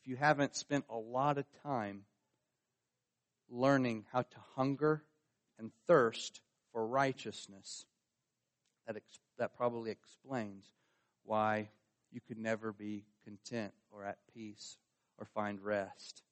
If 0.00 0.08
you 0.08 0.16
haven't 0.16 0.56
spent 0.56 0.86
a 0.88 0.96
lot 0.96 1.36
of 1.36 1.44
time 1.62 2.04
learning 3.50 4.06
how 4.10 4.22
to 4.22 4.36
hunger 4.56 5.02
and 5.58 5.70
thirst 5.86 6.40
for 6.72 6.86
righteousness, 6.86 7.84
that, 8.86 8.96
ex- 8.96 9.20
that 9.38 9.56
probably 9.56 9.90
explains 9.90 10.64
why 11.24 11.68
you 12.10 12.20
could 12.26 12.38
never 12.38 12.72
be 12.72 13.04
content 13.24 13.72
or 13.90 14.04
at 14.04 14.18
peace 14.34 14.76
or 15.18 15.26
find 15.34 15.60
rest. 15.60 16.22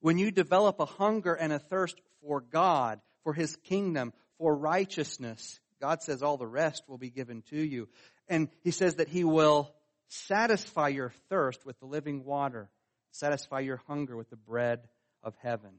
When 0.00 0.18
you 0.18 0.30
develop 0.30 0.80
a 0.80 0.86
hunger 0.86 1.34
and 1.34 1.52
a 1.52 1.58
thirst 1.58 2.00
for 2.22 2.40
God, 2.40 3.00
for 3.24 3.32
His 3.32 3.56
kingdom, 3.64 4.12
for 4.38 4.54
righteousness, 4.54 5.58
God 5.80 6.02
says 6.02 6.22
all 6.22 6.36
the 6.36 6.46
rest 6.46 6.82
will 6.88 6.98
be 6.98 7.10
given 7.10 7.42
to 7.50 7.56
you. 7.56 7.88
And 8.28 8.48
He 8.62 8.70
says 8.70 8.96
that 8.96 9.08
He 9.08 9.24
will 9.24 9.74
satisfy 10.08 10.88
your 10.88 11.12
thirst 11.28 11.66
with 11.66 11.78
the 11.80 11.86
living 11.86 12.24
water, 12.24 12.70
satisfy 13.10 13.60
your 13.60 13.80
hunger 13.88 14.16
with 14.16 14.30
the 14.30 14.36
bread 14.36 14.80
of 15.22 15.34
heaven. 15.42 15.70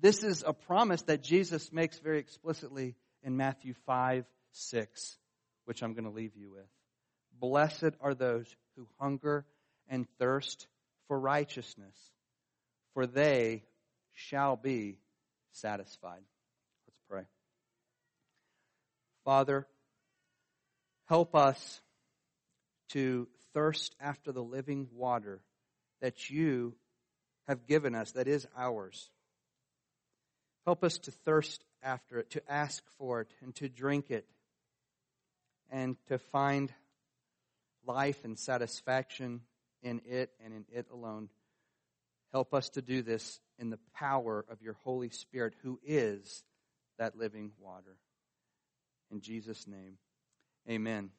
This 0.00 0.22
is 0.24 0.44
a 0.46 0.52
promise 0.52 1.02
that 1.02 1.22
Jesus 1.22 1.72
makes 1.72 1.98
very 1.98 2.18
explicitly 2.18 2.96
in 3.24 3.36
Matthew 3.36 3.74
5 3.86 4.24
6, 4.52 5.18
which 5.64 5.82
I'm 5.82 5.94
going 5.94 6.04
to 6.04 6.10
leave 6.10 6.36
you 6.36 6.50
with. 6.50 6.68
Blessed 7.40 7.96
are 8.00 8.14
those 8.14 8.46
who 8.76 8.86
hunger 9.00 9.44
and 9.88 10.06
thirst 10.18 10.68
for 11.08 11.18
righteousness, 11.18 11.96
for 12.92 13.06
they 13.06 13.64
shall 14.12 14.54
be 14.54 14.98
satisfied. 15.50 16.22
Let's 16.86 17.00
pray. 17.08 17.22
Father, 19.24 19.66
help 21.06 21.34
us 21.34 21.80
to 22.90 23.26
thirst 23.52 23.94
after 24.00 24.30
the 24.30 24.42
living 24.42 24.88
water 24.92 25.40
that 26.00 26.30
you 26.30 26.74
have 27.48 27.66
given 27.66 27.94
us, 27.94 28.12
that 28.12 28.28
is 28.28 28.46
ours. 28.56 29.10
Help 30.64 30.84
us 30.84 30.98
to 30.98 31.10
thirst 31.10 31.62
after 31.84 32.18
it, 32.18 32.30
to 32.30 32.42
ask 32.50 32.82
for 32.98 33.20
it, 33.20 33.28
and 33.42 33.54
to 33.56 33.68
drink 33.68 34.10
it, 34.10 34.26
and 35.70 35.96
to 36.08 36.18
find 36.18 36.72
life 37.86 38.24
and 38.24 38.38
satisfaction 38.38 39.42
in 39.82 40.00
it 40.06 40.30
and 40.42 40.54
in 40.54 40.64
it 40.72 40.86
alone. 40.92 41.28
Help 42.32 42.54
us 42.54 42.70
to 42.70 42.82
do 42.82 43.02
this 43.02 43.40
in 43.58 43.70
the 43.70 43.78
power 43.94 44.44
of 44.50 44.62
your 44.62 44.76
Holy 44.82 45.10
Spirit, 45.10 45.54
who 45.62 45.78
is 45.84 46.42
that 46.98 47.16
living 47.16 47.52
water. 47.60 47.96
In 49.12 49.20
Jesus' 49.20 49.66
name, 49.68 49.98
amen. 50.68 51.10